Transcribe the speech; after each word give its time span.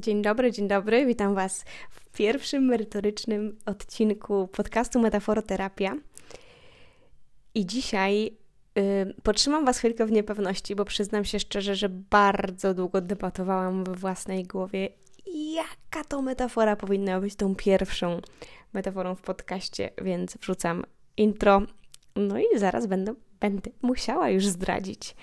Dzień 0.00 0.22
dobry, 0.22 0.52
dzień 0.52 0.68
dobry. 0.68 1.06
Witam 1.06 1.34
Was 1.34 1.64
w 1.90 2.10
pierwszym 2.10 2.64
merytorycznym 2.64 3.58
odcinku 3.66 4.48
podcastu 4.48 5.00
Metaforoterapia. 5.00 5.96
I 7.54 7.66
dzisiaj 7.66 8.36
yy, 8.74 9.64
Was 9.64 9.78
chwilkę 9.78 10.06
w 10.06 10.12
niepewności, 10.12 10.74
bo 10.74 10.84
przyznam 10.84 11.24
się 11.24 11.38
szczerze, 11.40 11.76
że 11.76 11.88
bardzo 11.88 12.74
długo 12.74 13.00
debatowałam 13.00 13.84
we 13.84 13.94
własnej 13.94 14.44
głowie, 14.44 14.88
jaka 15.54 16.04
to 16.08 16.22
metafora 16.22 16.76
powinna 16.76 17.20
być 17.20 17.36
tą 17.36 17.54
pierwszą 17.54 18.20
metaforą 18.72 19.14
w 19.14 19.22
podcaście, 19.22 19.90
więc 20.02 20.36
wrzucam 20.36 20.84
intro. 21.16 21.62
No 22.16 22.38
i 22.38 22.44
zaraz 22.56 22.86
będę, 22.86 23.14
będę 23.40 23.70
musiała 23.82 24.28
już 24.30 24.46
zdradzić, 24.46 25.16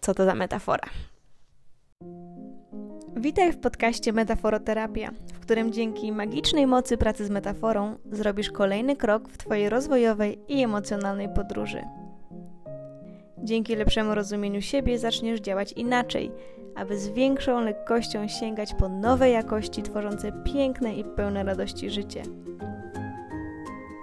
co 0.00 0.14
to 0.14 0.24
za 0.24 0.34
metafora. 0.34 0.88
Witaj 3.20 3.52
w 3.52 3.58
podcaście 3.58 4.12
Metaforoterapia, 4.12 5.10
w 5.34 5.40
którym 5.40 5.72
dzięki 5.72 6.12
magicznej 6.12 6.66
mocy 6.66 6.96
pracy 6.96 7.26
z 7.26 7.30
metaforą 7.30 7.96
zrobisz 8.12 8.50
kolejny 8.50 8.96
krok 8.96 9.28
w 9.28 9.38
Twojej 9.38 9.68
rozwojowej 9.68 10.38
i 10.48 10.62
emocjonalnej 10.62 11.28
podróży. 11.28 11.82
Dzięki 13.38 13.76
lepszemu 13.76 14.14
rozumieniu 14.14 14.62
siebie 14.62 14.98
zaczniesz 14.98 15.40
działać 15.40 15.72
inaczej, 15.72 16.30
aby 16.74 16.98
z 16.98 17.08
większą 17.08 17.60
lekkością 17.60 18.28
sięgać 18.28 18.74
po 18.78 18.88
nowe 18.88 19.30
jakości 19.30 19.82
tworzące 19.82 20.32
piękne 20.44 20.94
i 20.94 21.04
pełne 21.04 21.44
radości 21.44 21.90
życie. 21.90 22.22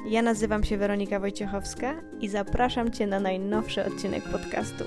Ja 0.08 0.22
nazywam 0.22 0.64
się 0.64 0.78
Weronika 0.78 1.20
Wojciechowska 1.20 1.94
i 2.20 2.30
zapraszam 2.30 2.92
Cię 2.92 3.08
na 3.08 3.20
najnowszy 3.20 3.86
odcinek 3.86 4.23
podcastu. 4.23 4.84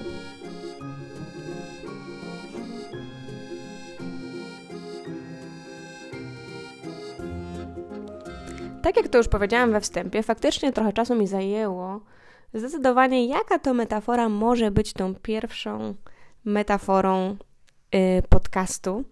Tak 8.86 8.96
jak 8.96 9.08
to 9.08 9.18
już 9.18 9.28
powiedziałam 9.28 9.72
we 9.72 9.80
wstępie, 9.80 10.22
faktycznie 10.22 10.72
trochę 10.72 10.92
czasu 10.92 11.14
mi 11.14 11.26
zajęło 11.26 12.00
zdecydowanie, 12.54 13.26
jaka 13.26 13.58
to 13.58 13.74
metafora 13.74 14.28
może 14.28 14.70
być 14.70 14.92
tą 14.92 15.14
pierwszą 15.14 15.94
metaforą 16.44 17.36
yy, 17.92 18.22
podcastu. 18.28 19.04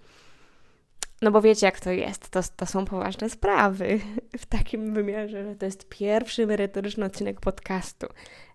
No 1.22 1.30
bo 1.30 1.42
wiecie, 1.42 1.66
jak 1.66 1.80
to 1.80 1.90
jest. 1.90 2.28
To, 2.28 2.40
to 2.56 2.66
są 2.66 2.84
poważne 2.84 3.30
sprawy 3.30 4.00
w 4.38 4.46
takim 4.46 4.94
wymiarze, 4.94 5.44
że 5.44 5.56
to 5.56 5.66
jest 5.66 5.88
pierwszy 5.88 6.46
merytoryczny 6.46 7.04
odcinek 7.04 7.40
podcastu. 7.40 8.06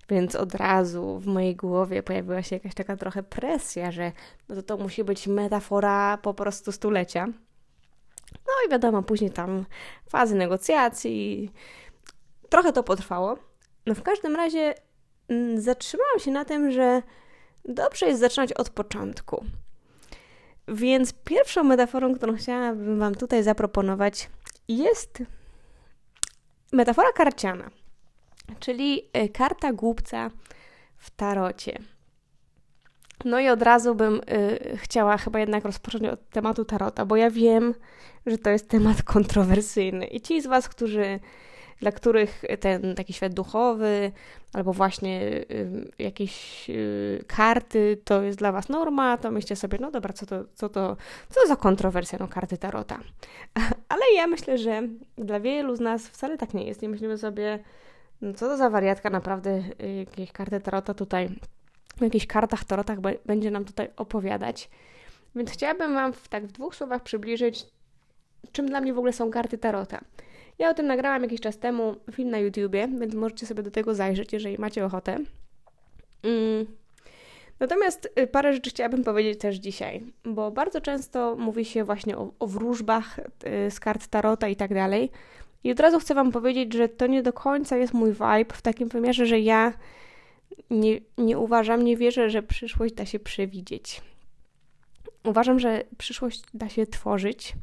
Więc 0.09 0.35
od 0.35 0.55
razu 0.55 1.19
w 1.19 1.25
mojej 1.25 1.55
głowie 1.55 2.03
pojawiła 2.03 2.43
się 2.43 2.55
jakaś 2.55 2.73
taka 2.73 2.97
trochę 2.97 3.23
presja, 3.23 3.91
że 3.91 4.11
no 4.49 4.55
to, 4.55 4.63
to 4.63 4.77
musi 4.77 5.03
być 5.03 5.27
metafora 5.27 6.17
po 6.17 6.33
prostu 6.33 6.71
stulecia. 6.71 7.27
No 8.33 8.53
i 8.67 8.71
wiadomo, 8.71 9.03
później 9.03 9.31
tam 9.31 9.65
fazy 10.09 10.35
negocjacji. 10.35 11.51
Trochę 12.49 12.73
to 12.73 12.83
potrwało. 12.83 13.37
No 13.85 13.95
w 13.95 14.03
każdym 14.03 14.35
razie 14.35 14.75
mm, 15.27 15.61
zatrzymałam 15.61 16.19
się 16.19 16.31
na 16.31 16.45
tym, 16.45 16.71
że 16.71 17.01
dobrze 17.65 18.05
jest 18.05 18.19
zaczynać 18.19 18.53
od 18.53 18.69
początku. 18.69 19.45
Więc 20.67 21.13
pierwszą 21.13 21.63
metaforą, 21.63 22.15
którą 22.15 22.35
chciałabym 22.35 22.99
Wam 22.99 23.15
tutaj 23.15 23.43
zaproponować, 23.43 24.29
jest 24.67 25.23
metafora 26.71 27.11
karciana, 27.11 27.69
czyli 28.59 29.09
e, 29.13 29.29
karta 29.29 29.73
głupca 29.73 30.31
w 30.97 31.09
tarocie. 31.09 31.79
No 33.25 33.39
i 33.39 33.49
od 33.49 33.61
razu 33.61 33.95
bym 33.95 34.15
y, 34.15 34.77
chciała 34.77 35.17
chyba 35.17 35.39
jednak 35.39 35.65
rozpocząć 35.65 36.03
od 36.03 36.29
tematu 36.29 36.65
tarota, 36.65 37.05
bo 37.05 37.15
ja 37.15 37.31
wiem, 37.31 37.73
że 38.25 38.37
to 38.37 38.49
jest 38.49 38.69
temat 38.69 39.03
kontrowersyjny. 39.03 40.05
I 40.05 40.21
ci 40.21 40.41
z 40.41 40.47
Was, 40.47 40.69
którzy, 40.69 41.19
dla 41.79 41.91
których 41.91 42.45
ten 42.59 42.95
taki 42.95 43.13
świat 43.13 43.33
duchowy 43.33 44.11
albo 44.53 44.73
właśnie 44.73 45.21
y, 45.21 45.91
jakieś 45.99 46.65
y, 46.69 47.23
karty 47.27 48.01
to 48.03 48.21
jest 48.21 48.37
dla 48.37 48.51
Was 48.51 48.69
norma, 48.69 49.17
to 49.17 49.31
myślcie 49.31 49.55
sobie, 49.55 49.77
no 49.81 49.91
dobra, 49.91 50.13
co 50.13 50.25
to, 50.25 50.45
co 50.55 50.69
to, 50.69 50.97
co 51.29 51.47
za 51.47 51.55
kontrowersja, 51.55 52.17
no 52.21 52.27
karty 52.27 52.57
tarota. 52.57 52.99
Ale 53.89 54.01
ja 54.15 54.27
myślę, 54.27 54.57
że 54.57 54.81
dla 55.17 55.39
wielu 55.39 55.75
z 55.75 55.79
nas 55.79 56.07
wcale 56.07 56.37
tak 56.37 56.53
nie 56.53 56.63
jest. 56.63 56.81
Nie 56.81 56.89
myślimy 56.89 57.17
sobie, 57.17 57.59
no 58.21 58.33
co 58.33 58.47
to 58.47 58.57
za 58.57 58.69
wariatka, 58.69 59.09
naprawdę 59.09 59.63
y, 59.83 59.93
jakieś 59.93 60.31
karty 60.31 60.59
tarota 60.59 60.93
tutaj 60.93 61.29
o 62.01 62.05
jakichś 62.05 62.27
kartach, 62.27 62.63
tarotach 62.63 62.97
będzie 63.25 63.51
nam 63.51 63.65
tutaj 63.65 63.87
opowiadać. 63.97 64.69
Więc 65.35 65.51
chciałabym 65.51 65.93
Wam 65.93 66.13
w, 66.13 66.27
tak 66.27 66.47
w 66.47 66.51
dwóch 66.51 66.75
słowach 66.75 67.03
przybliżyć, 67.03 67.65
czym 68.51 68.65
dla 68.65 68.81
mnie 68.81 68.93
w 68.93 68.97
ogóle 68.97 69.13
są 69.13 69.31
karty 69.31 69.57
tarota. 69.57 70.01
Ja 70.59 70.69
o 70.69 70.73
tym 70.73 70.87
nagrałam 70.87 71.23
jakiś 71.23 71.41
czas 71.41 71.57
temu 71.57 71.95
film 72.11 72.29
na 72.29 72.37
YouTubie, 72.39 72.87
więc 72.99 73.13
możecie 73.13 73.45
sobie 73.45 73.63
do 73.63 73.71
tego 73.71 73.95
zajrzeć, 73.95 74.33
jeżeli 74.33 74.57
macie 74.57 74.85
ochotę. 74.85 75.19
Mm. 76.23 76.65
Natomiast 77.59 78.09
y, 78.19 78.27
parę 78.27 78.53
rzeczy 78.53 78.69
chciałabym 78.69 79.03
powiedzieć 79.03 79.39
też 79.39 79.55
dzisiaj, 79.55 80.03
bo 80.25 80.51
bardzo 80.51 80.81
często 80.81 81.35
mówi 81.35 81.65
się 81.65 81.83
właśnie 81.83 82.17
o, 82.17 82.31
o 82.39 82.47
wróżbach 82.47 83.19
y, 83.19 83.71
z 83.71 83.79
kart 83.79 84.07
tarota 84.07 84.47
i 84.47 84.55
tak 84.55 84.73
dalej. 84.73 85.11
I 85.63 85.71
od 85.71 85.79
razu 85.79 85.99
chcę 85.99 86.15
Wam 86.15 86.31
powiedzieć, 86.31 86.73
że 86.73 86.89
to 86.89 87.07
nie 87.07 87.23
do 87.23 87.33
końca 87.33 87.77
jest 87.77 87.93
mój 87.93 88.11
vibe 88.11 88.53
w 88.53 88.61
takim 88.61 88.87
wymiarze, 88.87 89.25
że 89.25 89.39
ja 89.39 89.73
nie, 90.69 90.99
nie 91.17 91.37
uważam, 91.37 91.83
nie 91.83 91.97
wierzę, 91.97 92.29
że 92.29 92.43
przyszłość 92.43 92.93
da 92.93 93.05
się 93.05 93.19
przewidzieć. 93.19 94.01
Uważam, 95.25 95.59
że 95.59 95.83
przyszłość 95.97 96.43
da 96.53 96.69
się 96.69 96.85
tworzyć 96.85 97.53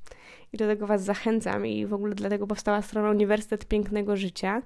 i 0.53 0.57
do 0.57 0.67
tego 0.67 0.87
Was 0.87 1.05
zachęcam 1.05 1.67
i 1.67 1.87
w 1.87 1.95
ogóle 1.95 2.15
dlatego 2.15 2.47
powstała 2.47 2.83
strona 2.83 3.11
Uniwersytet 3.11 3.65
Pięknego 3.65 4.17
Życia. 4.17 4.63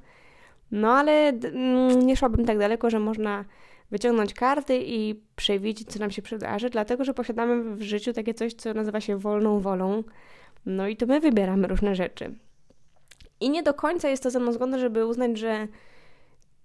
No 0.71 0.93
ale 0.93 1.29
mm, 1.29 2.07
nie 2.07 2.17
szłabym 2.17 2.47
tak 2.47 2.59
daleko, 2.59 2.91
że 2.91 3.01
można 3.01 3.45
wyciągnąć 3.91 4.35
karty 4.35 4.81
i 4.85 5.21
przewidzieć, 5.37 5.89
co 5.89 5.99
nam 5.99 6.11
się 6.11 6.23
przydarzy, 6.23 6.71
dlatego 6.71 7.05
że 7.05 7.15
posiadamy 7.15 7.77
w 7.77 7.83
życiu 7.83 8.12
takie 8.12 8.35
coś, 8.35 8.55
co 8.55 8.75
nazywa 8.75 9.01
się 9.01 9.17
wolną 9.17 9.61
wolą. 9.61 10.05
No 10.67 10.89
i 10.89 10.97
to 10.97 11.07
my 11.07 11.21
wybieramy 11.21 11.69
różne 11.69 11.95
rzeczy. 11.95 12.35
I 13.41 13.51
nie 13.51 13.62
do 13.62 13.75
końca 13.75 14.09
jest 14.09 14.23
to 14.23 14.31
ze 14.31 14.41
mną 14.41 14.53
zgodne, 14.53 14.79
żeby 14.79 15.07
uznać, 15.07 15.39
że 15.39 15.69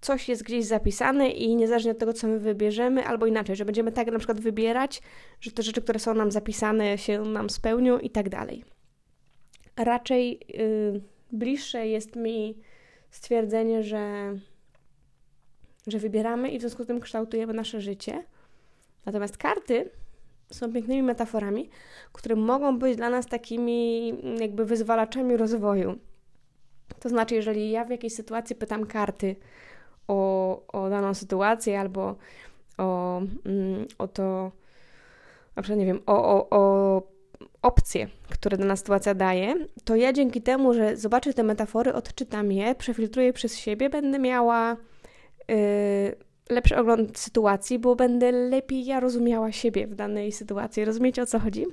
coś 0.02 0.30
jest 0.30 0.44
gdzieś 0.44 0.66
zapisane 0.66 1.30
i 1.30 1.56
niezależnie 1.56 1.92
od 1.92 1.98
tego, 1.98 2.14
co 2.14 2.28
my 2.28 2.40
wybierzemy, 2.40 3.06
albo 3.06 3.26
inaczej, 3.26 3.56
że 3.56 3.66
będziemy 3.66 3.92
tak 3.92 4.12
na 4.12 4.18
przykład 4.18 4.40
wybierać, 4.40 5.02
że 5.42 5.52
te 5.52 5.64
rzeczy, 5.64 5.82
które 5.82 6.00
są 6.00 6.14
nam 6.14 6.32
zapisane, 6.32 6.98
się 6.98 7.22
nam 7.22 7.50
spełnią 7.50 8.00
i 8.00 8.10
tak 8.10 8.30
dalej. 8.30 8.64
Raczej 9.78 10.40
yy, 10.50 11.02
bliższe 11.32 11.88
jest 11.88 12.16
mi 12.16 12.58
stwierdzenie, 13.12 13.84
że, 13.84 14.36
że 15.88 16.00
wybieramy 16.00 16.50
i 16.50 16.58
w 16.58 16.62
związku 16.62 16.84
z 16.84 16.88
tym 16.88 17.00
kształtujemy 17.00 17.54
nasze 17.54 17.82
życie. 17.82 18.24
Natomiast 19.06 19.38
karty 19.38 19.90
są 20.52 20.74
pięknymi 20.74 21.04
metaforami, 21.04 21.70
które 22.14 22.36
mogą 22.36 22.80
być 22.80 22.98
dla 22.98 23.10
nas 23.10 23.28
takimi 23.28 24.08
jakby 24.40 24.66
wyzwalaczami 24.66 25.38
rozwoju. 25.38 26.00
To 27.00 27.10
znaczy, 27.10 27.36
jeżeli 27.36 27.72
ja 27.72 27.86
w 27.86 27.90
jakiejś 27.90 28.14
sytuacji 28.14 28.56
pytam 28.56 28.86
karty, 28.86 29.36
o, 30.08 30.62
o 30.68 30.90
daną 30.90 31.14
sytuację 31.14 31.80
albo 31.80 32.16
o, 32.78 33.22
mm, 33.46 33.86
o 33.98 34.08
to, 34.08 34.52
na 35.56 35.62
przykład 35.62 35.80
nie 35.80 35.86
wiem, 35.86 36.02
o, 36.06 36.36
o, 36.36 36.50
o 36.50 37.02
opcje, 37.62 38.08
które 38.30 38.58
dana 38.58 38.76
sytuacja 38.76 39.14
daje, 39.14 39.56
to 39.84 39.96
ja 39.96 40.14
dzięki 40.14 40.42
temu, 40.42 40.74
że 40.74 40.98
zobaczę 40.98 41.34
te 41.34 41.44
metafory, 41.44 41.94
odczytam 41.94 42.52
je, 42.52 42.76
przefiltruję 42.76 43.34
przez 43.34 43.58
siebie, 43.58 43.90
będę 43.90 44.20
miała 44.20 44.78
yy, 45.48 45.56
lepszy 46.50 46.78
ogląd 46.78 47.20
sytuacji, 47.20 47.80
bo 47.80 47.96
będę 47.96 48.32
lepiej 48.32 48.86
ja 48.86 49.00
rozumiała 49.00 49.52
siebie 49.52 49.88
w 49.88 49.96
danej 49.96 50.32
sytuacji. 50.32 50.86
Rozumiecie 50.86 51.22
o 51.22 51.26
co 51.26 51.40
chodzi? 51.40 51.66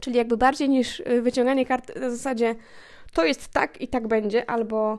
Czyli 0.00 0.16
jakby 0.16 0.36
bardziej 0.36 0.68
niż 0.68 1.00
y, 1.00 1.22
wyciąganie 1.22 1.66
kart 1.66 1.96
na 2.00 2.10
zasadzie 2.10 2.54
to 3.12 3.24
jest 3.24 3.48
tak 3.48 3.80
i 3.80 3.88
tak 3.88 4.08
będzie, 4.08 4.50
albo 4.50 4.98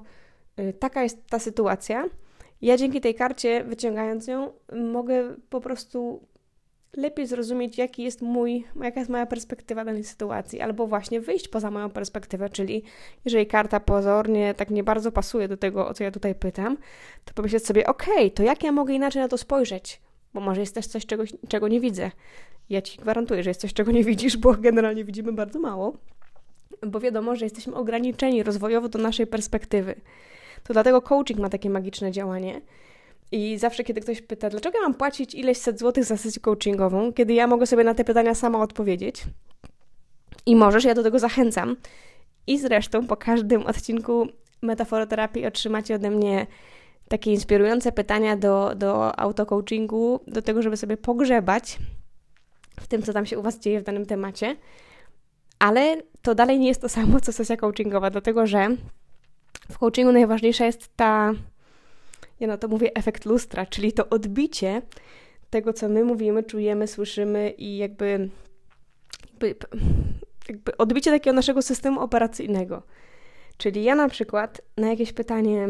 yy, 0.57 0.73
taka 0.73 1.03
jest 1.03 1.27
ta 1.27 1.39
sytuacja, 1.39 2.05
ja 2.61 2.77
dzięki 2.77 3.01
tej 3.01 3.15
karcie, 3.15 3.63
wyciągając 3.63 4.27
ją, 4.27 4.51
mogę 4.75 5.35
po 5.49 5.61
prostu 5.61 6.21
lepiej 6.97 7.27
zrozumieć, 7.27 7.77
jaki 7.77 8.03
jest 8.03 8.21
mój, 8.21 8.65
jaka 8.83 8.99
jest 8.99 9.11
moja 9.11 9.25
perspektywa 9.25 9.85
danej 9.85 10.03
sytuacji, 10.03 10.61
albo 10.61 10.87
właśnie 10.87 11.21
wyjść 11.21 11.47
poza 11.47 11.71
moją 11.71 11.89
perspektywę, 11.89 12.49
czyli 12.49 12.83
jeżeli 13.25 13.47
karta 13.47 13.79
pozornie 13.79 14.53
tak 14.53 14.69
nie 14.69 14.83
bardzo 14.83 15.11
pasuje 15.11 15.47
do 15.47 15.57
tego, 15.57 15.87
o 15.87 15.93
co 15.93 16.03
ja 16.03 16.11
tutaj 16.11 16.35
pytam, 16.35 16.77
to 17.25 17.33
pomyśleć 17.33 17.65
sobie, 17.65 17.87
ok, 17.87 18.05
to 18.35 18.43
jak 18.43 18.63
ja 18.63 18.71
mogę 18.71 18.93
inaczej 18.93 19.21
na 19.21 19.27
to 19.27 19.37
spojrzeć? 19.37 20.01
Bo 20.33 20.41
może 20.41 20.61
jest 20.61 20.75
też 20.75 20.87
coś, 20.87 21.05
czego, 21.05 21.23
czego 21.47 21.67
nie 21.67 21.79
widzę. 21.79 22.11
Ja 22.69 22.81
ci 22.81 22.97
gwarantuję, 22.97 23.43
że 23.43 23.49
jest 23.49 23.61
coś, 23.61 23.73
czego 23.73 23.91
nie 23.91 24.03
widzisz, 24.03 24.37
bo 24.37 24.53
generalnie 24.53 25.05
widzimy 25.05 25.33
bardzo 25.33 25.59
mało, 25.59 25.97
bo 26.87 26.99
wiadomo, 26.99 27.35
że 27.35 27.45
jesteśmy 27.45 27.75
ograniczeni 27.75 28.43
rozwojowo 28.43 28.89
do 28.89 28.99
naszej 28.99 29.27
perspektywy. 29.27 29.95
To 30.67 30.73
dlatego 30.73 31.01
coaching 31.01 31.39
ma 31.39 31.49
takie 31.49 31.69
magiczne 31.69 32.11
działanie. 32.11 32.61
I 33.31 33.57
zawsze, 33.57 33.83
kiedy 33.83 34.01
ktoś 34.01 34.21
pyta, 34.21 34.49
dlaczego 34.49 34.81
mam 34.81 34.93
płacić 34.93 35.35
ileś 35.35 35.57
set 35.57 35.79
złotych 35.79 36.03
za 36.03 36.17
sesję 36.17 36.41
coachingową, 36.41 37.13
kiedy 37.13 37.33
ja 37.33 37.47
mogę 37.47 37.65
sobie 37.65 37.83
na 37.83 37.93
te 37.93 38.03
pytania 38.03 38.35
sama 38.35 38.61
odpowiedzieć, 38.61 39.23
I 40.45 40.55
możesz, 40.55 40.83
ja 40.83 40.93
do 40.93 41.03
tego 41.03 41.19
zachęcam. 41.19 41.75
I 42.47 42.59
zresztą 42.59 43.07
po 43.07 43.17
każdym 43.17 43.65
odcinku 43.65 44.27
metaforoterapii 44.61 45.45
otrzymacie 45.45 45.95
ode 45.95 46.11
mnie 46.11 46.47
takie 47.07 47.31
inspirujące 47.31 47.91
pytania 47.91 48.37
do, 48.37 48.75
do 48.75 49.19
autocoachingu, 49.19 50.19
do 50.27 50.41
tego, 50.41 50.61
żeby 50.61 50.77
sobie 50.77 50.97
pogrzebać 50.97 51.79
w 52.79 52.87
tym, 52.87 53.01
co 53.01 53.13
tam 53.13 53.25
się 53.25 53.39
u 53.39 53.41
Was 53.41 53.59
dzieje 53.59 53.79
w 53.79 53.83
danym 53.83 54.05
temacie. 54.05 54.55
Ale 55.59 56.01
to 56.21 56.35
dalej 56.35 56.59
nie 56.59 56.67
jest 56.67 56.81
to 56.81 56.89
samo, 56.89 57.19
co 57.19 57.33
sesja 57.33 57.57
coachingowa, 57.57 58.09
dlatego 58.09 58.47
że 58.47 58.67
w 59.71 59.77
coachingu 59.77 60.11
najważniejsza 60.11 60.65
jest 60.65 60.95
ta, 60.95 61.33
ja 62.39 62.47
na 62.47 62.57
to 62.57 62.67
mówię, 62.67 62.95
efekt 62.95 63.25
lustra, 63.25 63.65
czyli 63.65 63.93
to 63.93 64.09
odbicie 64.09 64.81
tego, 65.49 65.73
co 65.73 65.89
my 65.89 66.03
mówimy, 66.03 66.43
czujemy, 66.43 66.87
słyszymy 66.87 67.49
i 67.57 67.77
jakby, 67.77 68.29
jakby, 69.41 69.55
jakby 70.49 70.77
odbicie 70.77 71.11
takiego 71.11 71.35
naszego 71.35 71.61
systemu 71.61 71.99
operacyjnego. 71.99 72.83
Czyli 73.57 73.83
ja 73.83 73.95
na 73.95 74.09
przykład 74.09 74.61
na 74.77 74.89
jakieś 74.89 75.13
pytanie 75.13 75.67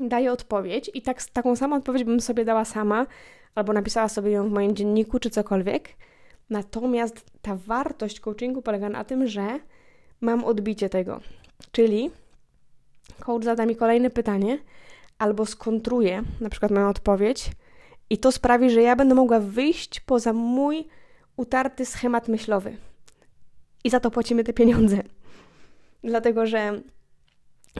daję 0.00 0.32
odpowiedź 0.32 0.90
i 0.94 1.02
tak, 1.02 1.22
taką 1.22 1.56
samą 1.56 1.76
odpowiedź 1.76 2.04
bym 2.04 2.20
sobie 2.20 2.44
dała 2.44 2.64
sama, 2.64 3.06
albo 3.54 3.72
napisała 3.72 4.08
sobie 4.08 4.30
ją 4.30 4.48
w 4.48 4.52
moim 4.52 4.76
dzienniku, 4.76 5.18
czy 5.18 5.30
cokolwiek. 5.30 5.88
Natomiast 6.50 7.24
ta 7.42 7.56
wartość 7.56 8.20
coachingu 8.20 8.62
polega 8.62 8.88
na 8.88 9.04
tym, 9.04 9.26
że 9.26 9.60
mam 10.20 10.44
odbicie 10.44 10.88
tego. 10.88 11.20
Czyli 11.72 12.10
coach 13.20 13.44
zada 13.44 13.66
mi 13.66 13.76
kolejne 13.76 14.10
pytanie, 14.10 14.58
albo 15.18 15.46
skontruje 15.46 16.22
na 16.40 16.50
przykład 16.50 16.72
moją 16.72 16.88
odpowiedź, 16.88 17.50
i 18.10 18.18
to 18.18 18.32
sprawi, 18.32 18.70
że 18.70 18.82
ja 18.82 18.96
będę 18.96 19.14
mogła 19.14 19.40
wyjść 19.40 20.00
poza 20.00 20.32
mój 20.32 20.84
utarty 21.36 21.86
schemat 21.86 22.28
myślowy. 22.28 22.76
I 23.84 23.90
za 23.90 24.00
to 24.00 24.10
płacimy 24.10 24.44
te 24.44 24.52
pieniądze. 24.52 25.02
Dlatego, 26.04 26.46
że 26.46 26.80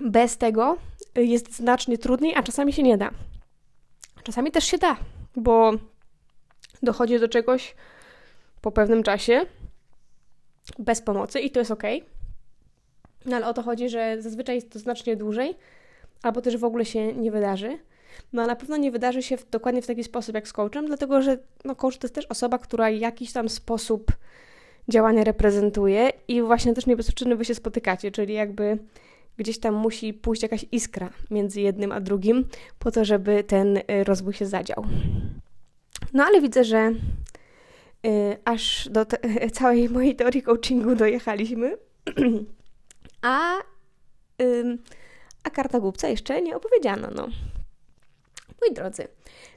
bez 0.02 0.38
tego 0.38 0.76
jest 1.14 1.56
znacznie 1.56 1.98
trudniej, 1.98 2.34
a 2.36 2.42
czasami 2.42 2.72
się 2.72 2.82
nie 2.82 2.98
da. 2.98 3.10
Czasami 4.22 4.50
też 4.50 4.64
się 4.64 4.78
da, 4.78 4.96
bo 5.36 5.72
dochodzi 6.82 7.20
do 7.20 7.28
czegoś 7.28 7.74
po 8.60 8.72
pewnym 8.72 9.02
czasie 9.02 9.46
bez 10.78 11.02
pomocy 11.02 11.40
i 11.40 11.50
to 11.50 11.58
jest 11.58 11.70
ok. 11.70 11.82
No 13.26 13.36
ale 13.36 13.46
o 13.46 13.54
to 13.54 13.62
chodzi, 13.62 13.88
że 13.88 14.22
zazwyczaj 14.22 14.54
jest 14.54 14.70
to 14.70 14.78
znacznie 14.78 15.16
dłużej, 15.16 15.54
albo 16.22 16.40
też 16.40 16.56
w 16.56 16.64
ogóle 16.64 16.84
się 16.84 17.12
nie 17.12 17.30
wydarzy. 17.30 17.78
No 18.32 18.42
a 18.42 18.46
na 18.46 18.56
pewno 18.56 18.76
nie 18.76 18.90
wydarzy 18.90 19.22
się 19.22 19.36
w, 19.36 19.50
dokładnie 19.50 19.82
w 19.82 19.86
taki 19.86 20.04
sposób 20.04 20.34
jak 20.34 20.48
z 20.48 20.52
coachem, 20.52 20.86
dlatego 20.86 21.22
że 21.22 21.38
no, 21.64 21.76
coach 21.76 21.98
to 21.98 22.06
jest 22.06 22.14
też 22.14 22.26
osoba, 22.26 22.58
która 22.58 22.90
jakiś 22.90 23.32
tam 23.32 23.48
sposób 23.48 24.12
działania 24.88 25.24
reprezentuje 25.24 26.10
i 26.28 26.42
właśnie 26.42 26.74
też 26.74 26.86
nie 26.86 26.96
wy 27.36 27.44
się 27.44 27.54
spotykacie, 27.54 28.10
czyli 28.10 28.34
jakby 28.34 28.78
gdzieś 29.36 29.58
tam 29.58 29.74
musi 29.74 30.14
pójść 30.14 30.42
jakaś 30.42 30.66
iskra 30.72 31.10
między 31.30 31.60
jednym 31.60 31.92
a 31.92 32.00
drugim 32.00 32.44
po 32.78 32.90
to, 32.90 33.04
żeby 33.04 33.44
ten 33.44 33.76
y, 33.76 33.82
rozwój 34.04 34.34
się 34.34 34.46
zadział. 34.46 34.84
No 36.12 36.24
ale 36.24 36.40
widzę, 36.40 36.64
że 36.64 36.92
y, 38.06 38.36
aż 38.44 38.88
do 38.88 39.04
te, 39.04 39.18
całej 39.58 39.88
mojej 39.88 40.16
teorii 40.16 40.42
coachingu 40.42 40.94
dojechaliśmy, 40.94 41.76
a, 43.22 43.58
y, 44.42 44.78
a 45.44 45.50
karta 45.50 45.80
głupca 45.80 46.08
jeszcze 46.08 46.42
nie 46.42 46.56
opowiedziano. 46.56 47.08
No. 47.14 47.28
Moi 48.60 48.74
drodzy, 48.74 49.08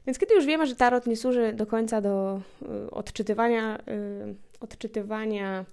więc 0.08 0.20
kiedy 0.20 0.36
już 0.36 0.46
wiemy, 0.46 0.68
że 0.68 0.76
tarot 0.76 1.08
nie 1.08 1.18
służy 1.18 1.54
do 1.54 1.66
końca 1.66 2.02
do 2.02 2.42
y, 2.88 2.92
odczytywania, 2.92 3.80
y, 3.80 4.36
odczytywania 4.60 5.66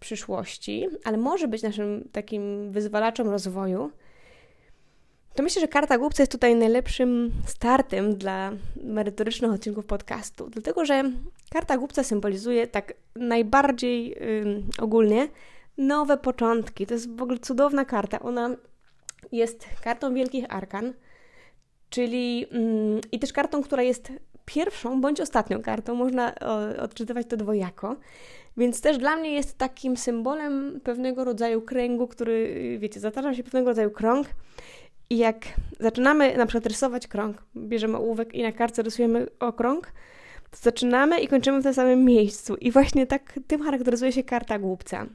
przyszłości, 0.00 0.88
ale 1.04 1.16
może 1.16 1.48
być 1.48 1.62
naszym 1.62 2.08
takim 2.12 2.72
wyzwalaczem 2.72 3.28
rozwoju, 3.28 3.90
to 5.34 5.42
myślę, 5.42 5.60
że 5.60 5.68
karta 5.68 5.98
głupca 5.98 6.22
jest 6.22 6.32
tutaj 6.32 6.56
najlepszym 6.56 7.32
startem 7.46 8.14
dla 8.14 8.52
merytorycznych 8.76 9.52
odcinków 9.52 9.86
podcastu, 9.86 10.48
dlatego 10.50 10.84
że 10.84 11.04
karta 11.50 11.78
głupca 11.78 12.04
symbolizuje 12.04 12.66
tak 12.66 12.94
najbardziej 13.16 14.12
y, 14.12 14.62
ogólnie 14.78 15.28
nowe 15.80 16.16
początki. 16.16 16.86
To 16.86 16.94
jest 16.94 17.16
w 17.16 17.22
ogóle 17.22 17.38
cudowna 17.38 17.84
karta. 17.84 18.20
Ona 18.20 18.56
jest 19.32 19.66
kartą 19.82 20.14
wielkich 20.14 20.44
arkan 20.48 20.92
czyli 21.90 22.46
mm, 22.52 23.00
i 23.12 23.18
też 23.18 23.32
kartą, 23.32 23.62
która 23.62 23.82
jest 23.82 24.12
pierwszą 24.44 25.00
bądź 25.00 25.20
ostatnią 25.20 25.62
kartą, 25.62 25.94
można 25.94 26.34
o, 26.34 26.82
odczytywać 26.82 27.26
to 27.26 27.36
dwojako. 27.36 27.96
Więc 28.56 28.80
też 28.80 28.98
dla 28.98 29.16
mnie 29.16 29.32
jest 29.32 29.58
takim 29.58 29.96
symbolem 29.96 30.80
pewnego 30.84 31.24
rodzaju 31.24 31.62
kręgu, 31.62 32.06
który, 32.06 32.78
wiecie, 32.80 33.00
zatacza 33.00 33.34
się 33.34 33.44
pewnego 33.44 33.70
rodzaju 33.70 33.90
krąg. 33.90 34.26
I 35.10 35.18
jak 35.18 35.36
zaczynamy 35.80 36.36
na 36.36 36.46
przykład 36.46 36.66
rysować 36.66 37.08
krąg, 37.08 37.42
bierzemy 37.56 37.96
ołówek 37.96 38.34
i 38.34 38.42
na 38.42 38.52
kartce 38.52 38.82
rysujemy 38.82 39.26
okrąg, 39.40 39.92
to 40.50 40.56
zaczynamy 40.62 41.20
i 41.20 41.28
kończymy 41.28 41.60
w 41.60 41.62
tym 41.62 41.74
samym 41.74 42.04
miejscu. 42.04 42.56
I 42.56 42.70
właśnie 42.70 43.06
tak 43.06 43.38
tym 43.46 43.62
charakteryzuje 43.62 44.12
się 44.12 44.24
karta 44.24 44.58
głupca. 44.58 45.06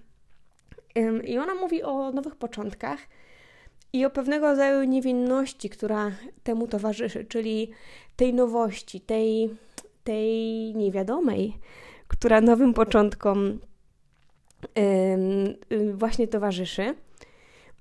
I 1.24 1.38
ona 1.38 1.56
mówi 1.56 1.84
o 1.84 2.12
nowych 2.12 2.36
początkach, 2.36 3.00
i 3.96 4.06
o 4.06 4.10
pewnego 4.10 4.48
rodzaju 4.48 4.84
niewinności, 4.84 5.70
która 5.70 6.12
temu 6.44 6.68
towarzyszy, 6.68 7.26
czyli 7.26 7.72
tej 8.16 8.34
nowości, 8.34 9.02
tej, 9.02 9.50
tej 10.04 10.32
niewiadomej, 10.76 11.58
która 12.08 12.42
nowym 12.42 12.74
początkom 12.74 13.60
yy, 15.70 15.94
właśnie 15.94 16.28
towarzyszy. 16.28 16.96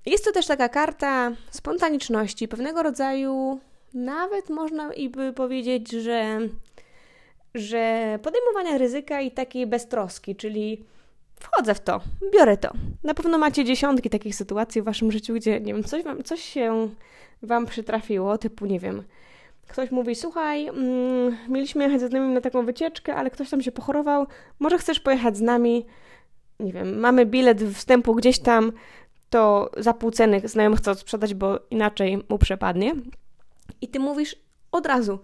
Jest 0.05 0.25
to 0.25 0.31
też 0.31 0.47
taka 0.47 0.69
karta 0.69 1.31
spontaniczności, 1.49 2.47
pewnego 2.47 2.83
rodzaju, 2.83 3.59
nawet 3.93 4.49
można 4.49 4.93
i 4.93 5.09
by 5.09 5.33
powiedzieć, 5.33 5.91
że, 5.91 6.39
że 7.55 8.19
podejmowania 8.23 8.77
ryzyka 8.77 9.21
i 9.21 9.31
takiej 9.31 9.67
beztroski, 9.67 10.35
czyli 10.35 10.83
wchodzę 11.39 11.75
w 11.75 11.79
to, 11.79 12.01
biorę 12.33 12.57
to. 12.57 12.71
Na 13.03 13.13
pewno 13.13 13.37
macie 13.37 13.65
dziesiątki 13.65 14.09
takich 14.09 14.35
sytuacji 14.35 14.81
w 14.81 14.85
waszym 14.85 15.11
życiu, 15.11 15.33
gdzie, 15.33 15.59
nie 15.59 15.73
wiem, 15.73 15.83
coś, 15.83 16.03
wam, 16.03 16.23
coś 16.23 16.41
się 16.41 16.89
wam 17.43 17.65
przytrafiło, 17.65 18.37
typu, 18.37 18.65
nie 18.65 18.79
wiem, 18.79 19.03
ktoś 19.67 19.91
mówi, 19.91 20.15
słuchaj, 20.15 20.67
mm, 20.67 21.37
mieliśmy 21.49 21.83
jechać 21.83 21.99
ze 21.99 22.07
znajomym 22.07 22.33
na 22.33 22.41
taką 22.41 22.65
wycieczkę, 22.65 23.15
ale 23.15 23.29
ktoś 23.29 23.49
tam 23.49 23.61
się 23.61 23.71
pochorował, 23.71 24.27
może 24.59 24.77
chcesz 24.77 24.99
pojechać 24.99 25.37
z 25.37 25.41
nami? 25.41 25.85
Nie 26.59 26.73
wiem, 26.73 26.99
mamy 26.99 27.25
bilet 27.25 27.63
wstępu 27.73 28.15
gdzieś 28.15 28.39
tam, 28.39 28.71
to 29.29 29.71
za 29.77 29.93
pół 29.93 30.11
ceny 30.11 30.41
znajomy 30.43 30.75
chce 30.75 30.95
sprzedać, 30.95 31.33
bo 31.33 31.59
inaczej 31.69 32.23
mu 32.29 32.37
przepadnie. 32.37 32.95
I 33.81 33.87
ty 33.87 33.99
mówisz 33.99 34.35
od 34.71 34.85
razu, 34.85 35.19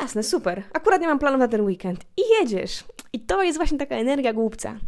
Jasne, 0.00 0.22
super. 0.22 0.62
Akurat 0.72 1.00
nie 1.00 1.06
mam 1.06 1.18
planów 1.18 1.38
na 1.40 1.48
ten 1.48 1.60
weekend. 1.60 2.04
I 2.16 2.22
jedziesz. 2.40 2.84
I 3.12 3.20
to 3.20 3.42
jest 3.42 3.58
właśnie 3.58 3.78
taka 3.78 3.94
energia 3.94 4.32
głupca. 4.32 4.78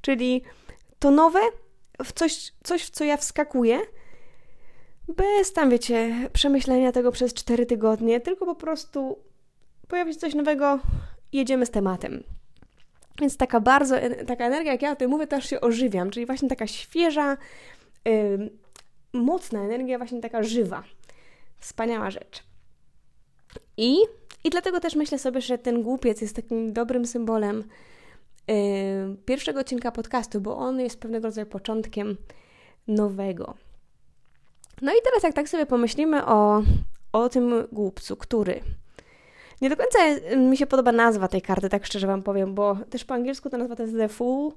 Czyli 0.00 0.42
to 0.98 1.10
nowe, 1.10 1.40
w 2.04 2.12
coś, 2.12 2.52
coś 2.62 2.84
w 2.84 2.90
co 2.90 3.04
ja 3.04 3.16
wskakuję, 3.16 3.80
bez 5.08 5.52
tam, 5.52 5.70
wiecie, 5.70 6.28
przemyślenia 6.32 6.92
tego 6.92 7.12
przez 7.12 7.34
cztery 7.34 7.66
tygodnie, 7.66 8.20
tylko 8.20 8.46
po 8.46 8.54
prostu 8.54 9.18
pojawi 9.88 10.12
się 10.14 10.18
coś 10.18 10.34
nowego 10.34 10.78
jedziemy 11.32 11.66
z 11.66 11.70
tematem. 11.70 12.22
Więc 13.20 13.36
taka 13.36 13.60
bardzo, 13.60 13.96
taka 14.26 14.44
energia, 14.44 14.72
jak 14.72 14.82
ja 14.82 14.92
o 14.92 14.96
tym 14.96 15.10
mówię, 15.10 15.26
też 15.26 15.50
się 15.50 15.60
ożywiam, 15.60 16.10
czyli 16.10 16.26
właśnie 16.26 16.48
taka 16.48 16.66
świeża, 16.66 17.36
yy, 18.04 18.50
mocna 19.12 19.60
energia, 19.60 19.98
właśnie 19.98 20.20
taka 20.20 20.42
żywa. 20.42 20.82
Wspaniała 21.58 22.10
rzecz. 22.10 22.42
I 23.76 23.96
i 24.48 24.50
dlatego 24.50 24.80
też 24.80 24.94
myślę 24.94 25.18
sobie, 25.18 25.40
że 25.40 25.58
ten 25.58 25.82
głupiec 25.82 26.20
jest 26.20 26.36
takim 26.36 26.72
dobrym 26.72 27.06
symbolem 27.06 27.64
yy, 28.48 28.54
pierwszego 29.24 29.60
odcinka 29.60 29.92
podcastu, 29.92 30.40
bo 30.40 30.56
on 30.56 30.80
jest 30.80 31.00
pewnego 31.00 31.28
rodzaju 31.28 31.46
początkiem 31.46 32.16
nowego. 32.86 33.54
No 34.82 34.92
i 34.92 34.96
teraz, 35.04 35.22
jak 35.22 35.34
tak 35.34 35.48
sobie 35.48 35.66
pomyślimy 35.66 36.26
o, 36.26 36.62
o 37.12 37.28
tym 37.28 37.66
głupcu, 37.72 38.16
który. 38.16 38.60
Nie 39.60 39.70
do 39.70 39.76
końca 39.76 39.98
mi 40.36 40.56
się 40.56 40.66
podoba 40.66 40.92
nazwa 40.92 41.28
tej 41.28 41.42
karty, 41.42 41.68
tak 41.68 41.86
szczerze 41.86 42.06
Wam 42.06 42.22
powiem, 42.22 42.54
bo 42.54 42.76
też 42.90 43.04
po 43.04 43.14
angielsku 43.14 43.50
ta 43.50 43.58
nazwa 43.58 43.76
to 43.76 43.82
jest 43.82 43.96
The 43.96 44.08
Fool, 44.08 44.52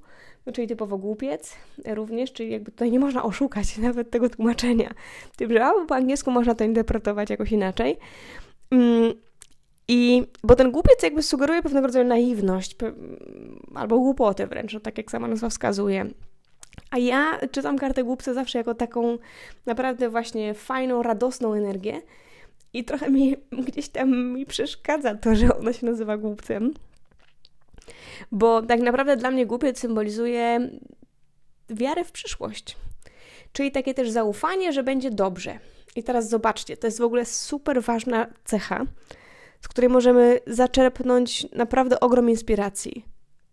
czyli 0.52 0.68
typowo 0.68 0.98
głupiec 0.98 1.56
również, 1.86 2.32
czyli 2.32 2.50
jakby 2.50 2.70
tutaj 2.70 2.90
nie 2.90 3.00
można 3.00 3.22
oszukać 3.22 3.78
nawet 3.78 4.10
tego 4.10 4.28
tłumaczenia. 4.28 4.94
Tym, 5.36 5.52
że 5.52 5.72
po 5.88 5.94
angielsku 5.94 6.30
można 6.30 6.54
to 6.54 6.64
interpretować 6.64 7.30
jakoś 7.30 7.52
inaczej. 7.52 7.96
I 9.88 10.26
bo 10.44 10.56
ten 10.56 10.70
głupiec 10.70 11.02
jakby 11.02 11.22
sugeruje 11.22 11.62
pewnego 11.62 11.86
rodzaju 11.86 12.08
naiwność, 12.08 12.76
albo 13.74 13.98
głupotę 13.98 14.46
wręcz, 14.46 14.72
no 14.72 14.80
tak 14.80 14.98
jak 14.98 15.10
sama 15.10 15.28
nazwa 15.28 15.48
wskazuje. 15.48 16.06
A 16.90 16.98
ja 16.98 17.38
czytam 17.50 17.78
kartę 17.78 18.04
głupca 18.04 18.34
zawsze 18.34 18.58
jako 18.58 18.74
taką 18.74 19.18
naprawdę 19.66 20.08
właśnie 20.08 20.54
fajną, 20.54 21.02
radosną 21.02 21.54
energię. 21.54 22.02
I 22.72 22.84
trochę 22.84 23.10
mi 23.10 23.36
gdzieś 23.68 23.88
tam 23.88 24.32
mi 24.32 24.46
przeszkadza 24.46 25.14
to, 25.14 25.34
że 25.34 25.58
ona 25.58 25.72
się 25.72 25.86
nazywa 25.86 26.16
głupcem. 26.16 26.74
Bo 28.32 28.62
tak 28.62 28.80
naprawdę 28.80 29.16
dla 29.16 29.30
mnie 29.30 29.46
głupiec 29.46 29.78
symbolizuje 29.78 30.70
wiarę 31.70 32.04
w 32.04 32.12
przyszłość. 32.12 32.76
Czyli 33.52 33.72
takie 33.72 33.94
też 33.94 34.10
zaufanie, 34.10 34.72
że 34.72 34.82
będzie 34.82 35.10
dobrze. 35.10 35.58
I 35.96 36.02
teraz 36.02 36.28
zobaczcie, 36.28 36.76
to 36.76 36.86
jest 36.86 36.98
w 36.98 37.02
ogóle 37.02 37.24
super 37.24 37.82
ważna 37.82 38.26
cecha, 38.44 38.86
z 39.62 39.68
której 39.68 39.90
możemy 39.90 40.40
zaczerpnąć 40.46 41.46
naprawdę 41.52 42.00
ogrom 42.00 42.30
inspiracji. 42.30 43.04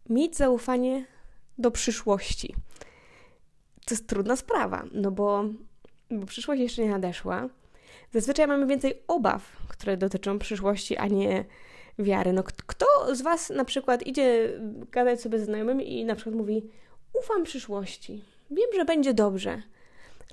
Mieć 0.09 0.37
zaufanie 0.37 1.05
do 1.57 1.71
przyszłości. 1.71 2.55
To 3.85 3.95
jest 3.95 4.07
trudna 4.07 4.35
sprawa, 4.35 4.85
no 4.91 5.11
bo, 5.11 5.43
bo 6.11 6.25
przyszłość 6.25 6.61
jeszcze 6.61 6.81
nie 6.81 6.89
nadeszła. 6.89 7.49
Zazwyczaj 8.11 8.47
mamy 8.47 8.67
więcej 8.67 8.93
obaw, 9.07 9.57
które 9.67 9.97
dotyczą 9.97 10.39
przyszłości, 10.39 10.97
a 10.97 11.07
nie 11.07 11.45
wiary. 11.99 12.33
No, 12.33 12.43
kto 12.43 12.85
z 13.15 13.21
Was 13.21 13.49
na 13.49 13.65
przykład 13.65 14.07
idzie 14.07 14.59
gadać 14.91 15.21
sobie 15.21 15.39
ze 15.39 15.45
znajomymi 15.45 15.99
i 15.99 16.05
na 16.05 16.15
przykład 16.15 16.35
mówi: 16.35 16.69
Ufam 17.19 17.43
przyszłości, 17.43 18.23
wiem, 18.51 18.69
że 18.75 18.85
będzie 18.85 19.13
dobrze. 19.13 19.61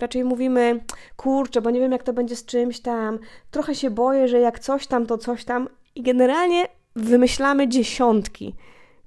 Raczej 0.00 0.24
mówimy: 0.24 0.80
Kurczę, 1.16 1.60
bo 1.60 1.70
nie 1.70 1.80
wiem, 1.80 1.92
jak 1.92 2.02
to 2.02 2.12
będzie 2.12 2.36
z 2.36 2.44
czymś 2.44 2.80
tam, 2.80 3.18
trochę 3.50 3.74
się 3.74 3.90
boję, 3.90 4.28
że 4.28 4.40
jak 4.40 4.58
coś 4.58 4.86
tam, 4.86 5.06
to 5.06 5.18
coś 5.18 5.44
tam. 5.44 5.68
I 5.94 6.02
generalnie 6.02 6.68
wymyślamy 6.96 7.68
dziesiątki 7.68 8.54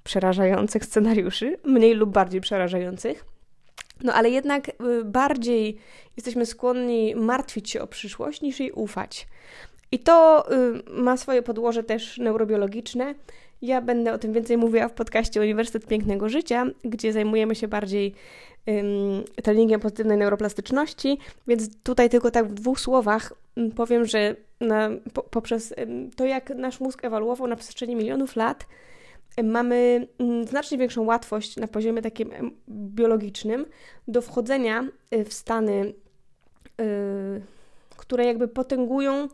przerażających 0.04 0.84
scenariuszy, 0.84 1.56
mniej 1.64 1.94
lub 1.94 2.10
bardziej 2.10 2.40
przerażających. 2.40 3.24
No 4.02 4.14
ale 4.14 4.30
jednak 4.30 4.68
y, 4.68 5.04
bardziej 5.04 5.78
jesteśmy 6.16 6.46
skłonni 6.46 7.14
martwić 7.14 7.70
się 7.70 7.82
o 7.82 7.86
przyszłość 7.86 8.42
niż 8.42 8.60
jej 8.60 8.72
ufać. 8.72 9.28
I 9.92 9.98
to 9.98 10.46
y, 10.52 10.82
ma 10.90 11.16
swoje 11.16 11.42
podłoże 11.42 11.84
też 11.84 12.18
neurobiologiczne. 12.18 13.14
Ja 13.62 13.80
będę 13.80 14.12
o 14.12 14.18
tym 14.18 14.32
więcej 14.32 14.56
mówiła 14.56 14.88
w 14.88 14.92
podcaście 14.92 15.40
Uniwersytet 15.40 15.86
Pięknego 15.86 16.28
Życia, 16.28 16.66
gdzie 16.84 17.12
zajmujemy 17.12 17.54
się 17.54 17.68
bardziej 17.68 18.14
treningiem 19.42 19.80
pozytywnej 19.80 20.18
neuroplastyczności, 20.18 21.18
więc 21.46 21.82
tutaj 21.82 22.10
tylko 22.10 22.30
tak 22.30 22.48
w 22.48 22.54
dwóch 22.54 22.80
słowach 22.80 23.32
powiem, 23.76 24.04
że 24.04 24.36
na, 24.60 24.90
po, 25.14 25.22
poprzez 25.22 25.74
to, 26.16 26.24
jak 26.24 26.50
nasz 26.50 26.80
mózg 26.80 27.04
ewaluował 27.04 27.46
na 27.46 27.56
przestrzeni 27.56 27.96
milionów 27.96 28.36
lat, 28.36 28.66
mamy 29.44 30.06
znacznie 30.48 30.78
większą 30.78 31.04
łatwość 31.04 31.56
na 31.56 31.66
poziomie 31.66 32.02
takim 32.02 32.30
biologicznym 32.68 33.66
do 34.08 34.22
wchodzenia 34.22 34.88
y, 35.14 35.24
w 35.24 35.32
stany, 35.32 35.94
y, 36.80 37.42
które 37.96 38.24
jakby 38.24 38.48
potęgują 38.48 39.28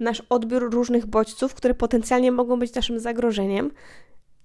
nasz 0.00 0.22
odbiór 0.28 0.70
różnych 0.72 1.06
bodźców, 1.06 1.54
które 1.54 1.74
potencjalnie 1.74 2.32
mogą 2.32 2.58
być 2.58 2.74
naszym 2.74 3.00
zagrożeniem. 3.00 3.70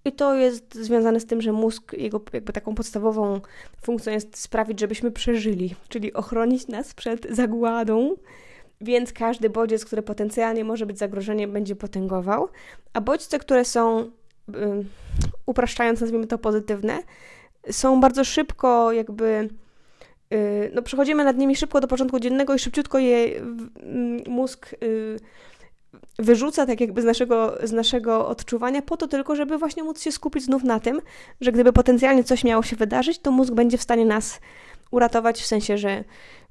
I 0.06 0.12
to 0.12 0.36
jest 0.36 0.76
związane 0.76 1.20
z 1.20 1.26
tym, 1.26 1.42
że 1.42 1.52
mózg, 1.52 1.94
jego 1.94 2.22
jakby 2.34 2.54
taką 2.54 2.76
podstawową 2.76 3.42
funkcją 3.82 4.14
jest 4.14 4.38
sprawić, 4.38 4.80
żebyśmy 4.80 5.12
przeżyli, 5.12 5.76
czyli 5.90 6.14
ochronić 6.14 6.68
nas 6.68 6.94
przed 6.94 7.28
zagładą, 7.30 8.16
więc 8.82 9.14
każdy 9.14 9.50
bodziec, 9.50 9.86
który 9.86 10.02
potencjalnie 10.02 10.64
może 10.64 10.86
być 10.86 10.98
zagrożeniem, 10.98 11.54
będzie 11.54 11.76
potęgował, 11.76 12.48
a 12.94 13.02
bodźce, 13.02 13.40
które 13.40 13.66
są, 13.66 14.12
upraszczając, 15.46 16.02
nazwijmy 16.02 16.28
to 16.28 16.38
pozytywne, 16.38 17.00
są 17.72 18.02
bardzo 18.02 18.24
szybko 18.24 18.92
jakby 18.92 19.50
y, 20.34 20.72
no, 20.74 20.82
przechodzimy 20.82 21.24
nad 21.24 21.38
nimi 21.38 21.56
szybko 21.56 21.82
do 21.82 21.88
porządku 21.88 22.20
dziennego 22.20 22.56
i 22.56 22.60
szybciutko 22.60 23.00
je 23.00 23.42
mózg 24.28 24.76
y, 24.84 25.20
wyrzuca 26.20 26.66
tak 26.66 26.82
jakby 26.82 27.02
z 27.02 27.06
naszego, 27.06 27.58
z 27.64 27.72
naszego 27.72 28.28
odczuwania 28.28 28.82
po 28.82 28.98
to 28.98 29.08
tylko, 29.08 29.36
żeby 29.36 29.58
właśnie 29.58 29.84
móc 29.84 30.02
się 30.02 30.12
skupić 30.12 30.44
znów 30.44 30.64
na 30.64 30.80
tym, 30.80 31.02
że 31.42 31.52
gdyby 31.52 31.74
potencjalnie 31.74 32.24
coś 32.24 32.44
miało 32.44 32.64
się 32.64 32.76
wydarzyć, 32.76 33.20
to 33.20 33.32
mózg 33.32 33.54
będzie 33.54 33.78
w 33.78 33.82
stanie 33.82 34.06
nas 34.06 34.40
uratować, 34.92 35.42
w 35.42 35.46
sensie, 35.46 35.78
że 35.78 36.04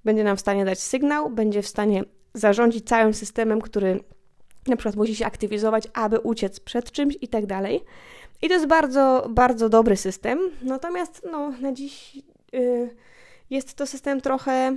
będzie 0.05 0.25
nam 0.25 0.37
w 0.37 0.41
stanie 0.41 0.65
dać 0.65 0.81
sygnał, 0.81 1.31
będzie 1.31 1.63
w 1.63 1.69
stanie 1.69 2.05
zarządzić 2.35 2.87
całym 2.87 3.15
systemem, 3.15 3.61
który 3.61 4.01
na 4.67 4.77
przykład 4.77 4.97
musi 4.97 5.17
się 5.17 5.27
aktywizować, 5.27 5.89
aby 5.93 6.21
uciec 6.21 6.61
przed 6.61 6.93
czymś 6.93 7.19
i 7.21 7.29
tak 7.29 7.47
dalej. 7.47 7.81
I 8.43 8.49
to 8.49 8.55
jest 8.55 8.67
bardzo, 8.67 9.27
bardzo 9.31 9.69
dobry 9.69 9.97
system. 9.97 10.39
Natomiast 10.63 11.27
no, 11.33 11.53
na 11.61 11.73
dziś 11.73 12.17
yy, 12.53 12.91
jest 13.51 13.75
to 13.75 13.87
system 13.87 14.21
trochę. 14.21 14.77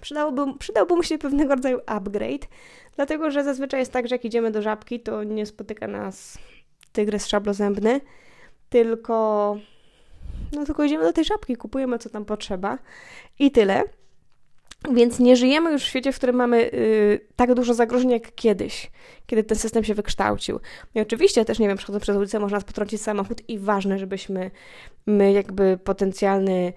Przydałby, 0.00 0.58
przydałby 0.58 0.96
mu 0.96 1.02
się 1.02 1.18
pewnego 1.18 1.54
rodzaju 1.54 1.80
upgrade, 1.86 2.48
dlatego 2.96 3.30
że 3.30 3.44
zazwyczaj 3.44 3.80
jest 3.80 3.92
tak, 3.92 4.08
że 4.08 4.14
jak 4.14 4.24
idziemy 4.24 4.50
do 4.50 4.62
żabki, 4.62 5.00
to 5.00 5.24
nie 5.24 5.46
spotyka 5.46 5.86
nas 5.86 6.38
tygrys 6.92 7.26
szablozębny, 7.26 8.00
tylko 8.68 9.56
no 10.52 10.64
tylko 10.64 10.84
idziemy 10.84 11.04
do 11.04 11.12
tej 11.12 11.24
żabki, 11.24 11.56
kupujemy 11.56 11.98
co 11.98 12.10
tam 12.10 12.24
potrzeba 12.24 12.78
i 13.38 13.50
tyle. 13.50 13.82
Więc 14.94 15.18
nie 15.18 15.36
żyjemy 15.36 15.72
już 15.72 15.82
w 15.82 15.86
świecie, 15.86 16.12
w 16.12 16.16
którym 16.16 16.36
mamy 16.36 16.62
yy, 16.62 17.20
tak 17.36 17.54
dużo 17.54 17.74
zagrożeń 17.74 18.10
jak 18.10 18.34
kiedyś, 18.34 18.90
kiedy 19.26 19.44
ten 19.44 19.58
system 19.58 19.84
się 19.84 19.94
wykształcił. 19.94 20.60
I 20.94 21.00
oczywiście 21.00 21.44
też, 21.44 21.58
nie 21.58 21.68
wiem, 21.68 21.76
przechodząc 21.76 22.02
przez 22.02 22.16
ulicę 22.16 22.38
można 22.38 22.56
nas 22.56 22.64
potrącić 22.64 23.02
samochód 23.02 23.48
i 23.48 23.58
ważne, 23.58 23.98
żebyśmy 23.98 24.50
my 25.06 25.32
jakby 25.32 25.78
potencjalny 25.84 26.72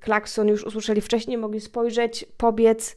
klakson 0.00 0.48
już 0.48 0.64
usłyszeli 0.64 1.00
wcześniej, 1.00 1.38
mogli 1.38 1.60
spojrzeć, 1.60 2.24
pobiec, 2.36 2.96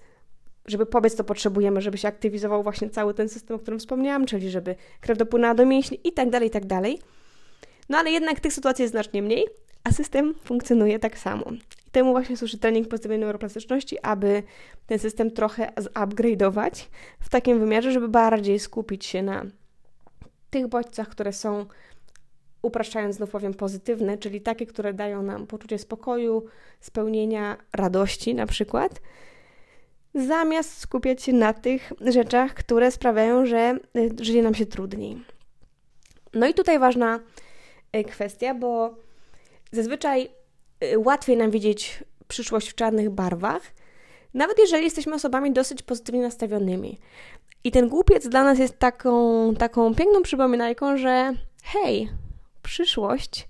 żeby 0.65 0.85
pobiec 0.85 1.15
to 1.15 1.23
potrzebujemy, 1.23 1.81
żeby 1.81 1.97
się 1.97 2.07
aktywizował 2.07 2.63
właśnie 2.63 2.89
cały 2.89 3.13
ten 3.13 3.29
system, 3.29 3.55
o 3.55 3.59
którym 3.59 3.79
wspomniałam, 3.79 4.25
czyli 4.25 4.49
żeby 4.49 4.75
krew 5.01 5.17
dopłynęła 5.17 5.55
do 5.55 5.65
mięśni 5.65 5.99
i 6.03 6.11
tak 6.11 6.29
dalej, 6.29 6.47
i 6.47 6.51
tak 6.51 6.65
dalej. 6.65 6.99
No 7.89 7.97
ale 7.97 8.11
jednak 8.11 8.39
tych 8.39 8.53
sytuacji 8.53 8.83
jest 8.83 8.91
znacznie 8.91 9.21
mniej, 9.21 9.45
a 9.83 9.91
system 9.91 10.33
funkcjonuje 10.43 10.99
tak 10.99 11.17
samo. 11.17 11.45
I 11.87 11.91
temu 11.91 12.11
właśnie 12.11 12.37
służy 12.37 12.57
trening 12.57 12.87
pozytywnej 12.87 13.19
neuroplastyczności, 13.19 13.99
aby 14.01 14.43
ten 14.87 14.99
system 14.99 15.31
trochę 15.31 15.71
zupgrade'ować 15.75 16.85
w 17.19 17.29
takim 17.29 17.59
wymiarze, 17.59 17.91
żeby 17.91 18.07
bardziej 18.07 18.59
skupić 18.59 19.05
się 19.05 19.23
na 19.23 19.45
tych 20.49 20.67
bodźcach, 20.67 21.09
które 21.09 21.33
są, 21.33 21.65
upraszczając 22.63 23.15
znów 23.15 23.29
powiem, 23.29 23.53
pozytywne, 23.53 24.17
czyli 24.17 24.41
takie, 24.41 24.65
które 24.65 24.93
dają 24.93 25.24
nam 25.24 25.48
poczucie 25.48 25.77
spokoju, 25.77 26.46
spełnienia, 26.79 27.58
radości 27.74 28.36
na 28.36 28.46
przykład, 28.46 29.01
zamiast 30.15 30.77
skupiać 30.77 31.24
się 31.24 31.34
na 31.34 31.53
tych 31.53 31.93
rzeczach, 32.01 32.53
które 32.53 32.91
sprawiają, 32.91 33.46
że 33.46 33.79
y, 33.98 34.25
żyje 34.25 34.43
nam 34.43 34.55
się 34.55 34.65
trudniej. 34.65 35.24
No 36.34 36.48
i 36.48 36.53
tutaj 36.53 36.79
ważna 36.79 37.20
y, 37.96 38.03
kwestia, 38.03 38.53
bo 38.53 39.03
Zazwyczaj 39.74 40.29
y, 40.84 41.00
łatwiej 41.00 41.38
nam 41.38 41.51
widzieć 41.51 42.03
przyszłość 42.27 42.70
w 42.70 42.75
czarnych 42.75 43.10
barwach, 43.10 43.62
nawet 44.34 44.60
jeżeli 44.60 44.84
jesteśmy 44.84 45.15
osobami 45.15 45.51
dosyć 45.51 45.82
pozytywnie 45.82 46.22
nastawionymi. 46.22 47.00
I 47.63 47.72
ten 47.72 47.89
głupiec 47.89 48.27
dla 48.27 48.43
nas 48.43 48.60
jest 48.60 48.79
taką, 48.79 49.55
taką 49.55 49.96
piękną 49.96 50.22
przypominajką, 50.22 50.98
że 50.98 51.34
hej, 51.63 52.10
przyszłość 52.63 53.48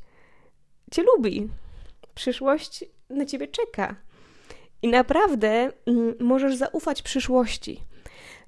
cię 0.91 1.03
lubi. 1.03 1.49
Przyszłość 2.15 2.85
na 3.09 3.25
ciebie 3.25 3.47
czeka. 3.47 3.95
I 4.81 4.87
naprawdę 4.87 5.71
mm, 5.85 6.15
możesz 6.19 6.55
zaufać 6.55 7.01
przyszłości. 7.01 7.81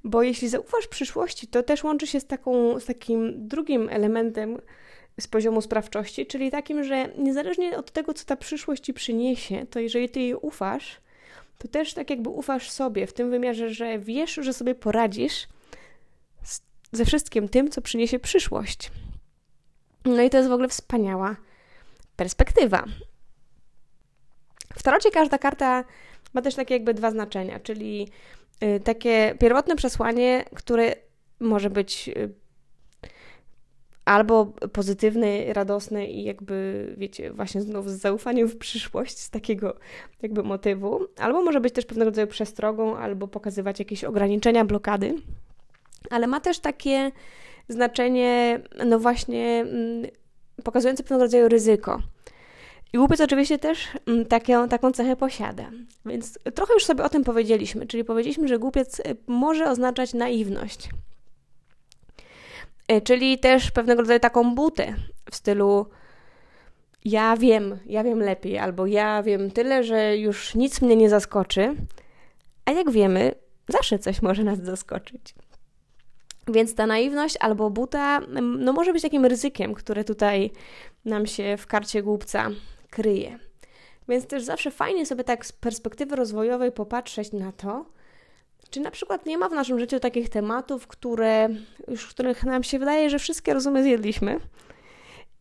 Bo 0.04 0.24
jeśli 0.24 0.50
zaufasz 0.50 0.88
przyszłości, 0.88 1.48
to 1.48 1.64
też 1.64 1.84
łączy 1.84 2.08
się 2.08 2.20
z, 2.20 2.26
taką, 2.26 2.80
z 2.80 2.86
takim 2.86 3.48
drugim 3.48 3.90
elementem, 3.90 4.58
z 5.20 5.28
poziomu 5.28 5.62
sprawczości, 5.62 6.26
czyli 6.26 6.52
takim, 6.52 6.84
że 6.84 7.10
niezależnie 7.18 7.78
od 7.78 7.92
tego, 7.92 8.14
co 8.14 8.26
ta 8.26 8.36
przyszłość 8.36 8.84
ci 8.84 8.94
przyniesie, 8.94 9.66
to 9.70 9.80
jeżeli 9.80 10.10
ty 10.10 10.20
jej 10.20 10.36
ufasz, 10.36 11.02
to 11.58 11.68
też 11.68 11.94
tak 11.94 12.10
jakby 12.10 12.30
ufasz 12.30 12.72
sobie 12.72 13.08
w 13.08 13.14
tym 13.14 13.30
wymiarze, 13.30 13.70
że 13.70 14.00
wiesz, 14.00 14.34
że 14.42 14.54
sobie 14.54 14.76
poradzisz 14.76 15.48
ze 16.92 17.06
wszystkim 17.06 17.50
tym, 17.50 17.70
co 17.72 17.82
przyniesie 17.82 18.20
przyszłość. 18.20 18.92
No 20.06 20.22
i 20.22 20.30
to 20.30 20.38
jest 20.38 20.50
w 20.50 20.54
ogóle 20.54 20.68
wspaniała 20.68 21.36
perspektywa. 22.16 22.84
W 24.76 24.84
tarocie 24.84 25.12
każda 25.12 25.38
karta 25.38 25.84
ma 26.34 26.42
też 26.42 26.56
takie 26.56 26.74
jakby 26.74 26.94
dwa 26.94 27.12
znaczenia, 27.12 27.60
czyli 27.60 28.10
y, 28.64 28.80
takie 28.80 29.36
pierwotne 29.40 29.76
przesłanie, 29.76 30.46
które 30.56 30.96
może 31.40 31.70
być 31.70 32.10
y, 32.10 32.34
albo 34.06 34.46
pozytywny, 34.46 35.54
radosny 35.54 36.08
i 36.08 36.24
jakby, 36.24 36.88
wiecie, 36.98 37.34
właśnie 37.34 37.62
znów 37.62 37.92
z 37.92 38.02
zaufaniem 38.02 38.48
w 38.48 38.58
przyszłość, 38.58 39.18
z 39.18 39.30
takiego 39.30 39.78
jakby 40.22 40.44
motywu, 40.44 41.08
albo 41.18 41.44
może 41.44 41.62
być 41.62 41.74
też 41.74 41.86
pewnego 41.86 42.10
rodzaju 42.10 42.28
przestrogą, 42.28 42.98
albo 42.98 43.28
pokazywać 43.28 43.80
jakieś 43.80 44.04
ograniczenia, 44.04 44.66
blokady, 44.66 45.16
ale 46.10 46.28
ma 46.28 46.40
też 46.40 46.60
takie 46.60 47.12
znaczenie, 47.70 48.60
no 48.86 49.00
właśnie, 49.00 49.66
mm, 49.68 50.06
pokazujące 50.64 51.04
pewnego 51.04 51.24
rodzaju 51.24 51.50
ryzyko. 51.50 52.02
I 52.94 52.98
głupiec 52.98 53.22
oczywiście 53.22 53.60
też 53.60 53.88
mm, 54.08 54.26
takie, 54.26 54.68
taką 54.70 54.92
cechę 54.92 55.16
posiada. 55.16 55.72
Więc 56.06 56.40
trochę 56.56 56.74
już 56.74 56.86
sobie 56.86 57.04
o 57.04 57.10
tym 57.10 57.24
powiedzieliśmy, 57.24 57.88
czyli 57.88 58.04
powiedzieliśmy, 58.04 58.48
że 58.48 58.60
głupiec 58.60 59.00
y, 59.00 59.04
może 59.28 59.70
oznaczać 59.70 60.14
naiwność. 60.14 60.90
Y, 62.92 63.02
czyli 63.02 63.40
też 63.40 63.72
pewnego 63.72 64.02
rodzaju 64.02 64.20
taką 64.20 64.56
butę 64.56 64.96
w 65.32 65.36
stylu 65.36 65.86
ja 67.06 67.38
wiem, 67.38 67.80
ja 67.86 68.04
wiem 68.04 68.20
lepiej, 68.20 68.58
albo 68.58 68.86
ja 68.86 69.24
wiem 69.24 69.52
tyle, 69.52 69.84
że 69.84 70.18
już 70.18 70.56
nic 70.56 70.82
mnie 70.82 70.96
nie 70.96 71.10
zaskoczy, 71.10 71.76
a 72.66 72.72
jak 72.72 72.92
wiemy, 72.92 73.36
zawsze 73.68 74.00
coś 74.00 74.22
może 74.22 74.44
nas 74.44 74.60
zaskoczyć. 74.60 75.36
Więc 76.48 76.76
ta 76.76 76.88
naiwność 76.88 77.38
albo 77.40 77.70
buta 77.70 78.20
no 78.42 78.74
może 78.74 78.94
być 78.94 79.02
takim 79.02 79.26
ryzykiem, 79.26 79.74
które 79.74 80.04
tutaj 80.04 80.52
nam 81.06 81.26
się 81.26 81.58
w 81.58 81.68
karcie 81.68 82.04
głupca 82.04 82.50
kryje. 82.90 83.40
Więc 84.10 84.28
też 84.28 84.44
zawsze 84.44 84.72
fajnie 84.72 85.06
sobie 85.06 85.24
tak 85.24 85.46
z 85.46 85.52
perspektywy 85.52 86.16
rozwojowej 86.16 86.72
popatrzeć 86.72 87.32
na 87.32 87.52
to, 87.52 87.86
czy 88.70 88.80
na 88.80 88.92
przykład 88.92 89.26
nie 89.26 89.38
ma 89.38 89.50
w 89.50 89.54
naszym 89.54 89.80
życiu 89.80 90.00
takich 90.00 90.30
tematów, 90.30 90.88
które 90.88 91.50
już 91.88 92.08
których 92.08 92.44
nam 92.44 92.64
się 92.64 92.80
wydaje, 92.80 93.10
że 93.10 93.20
wszystkie 93.20 93.54
rozumy 93.54 93.84
zjedliśmy. 93.84 94.40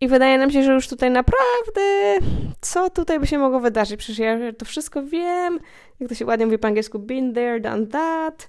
I 0.00 0.08
wydaje 0.08 0.38
nam 0.38 0.50
się, 0.50 0.62
że 0.62 0.72
już 0.72 0.88
tutaj 0.88 1.10
naprawdę, 1.10 1.82
co 2.60 2.90
tutaj 2.90 3.20
by 3.20 3.26
się 3.26 3.38
mogło 3.38 3.60
wydarzyć? 3.60 3.98
Przecież 3.98 4.18
ja 4.18 4.52
to 4.58 4.64
wszystko 4.64 5.02
wiem, 5.02 5.60
jak 6.00 6.08
to 6.08 6.14
się 6.14 6.26
ładnie 6.26 6.46
mówi 6.46 6.58
po 6.58 6.68
angielsku, 6.68 6.98
been 6.98 7.34
there, 7.34 7.60
done 7.60 7.86
that. 7.86 8.48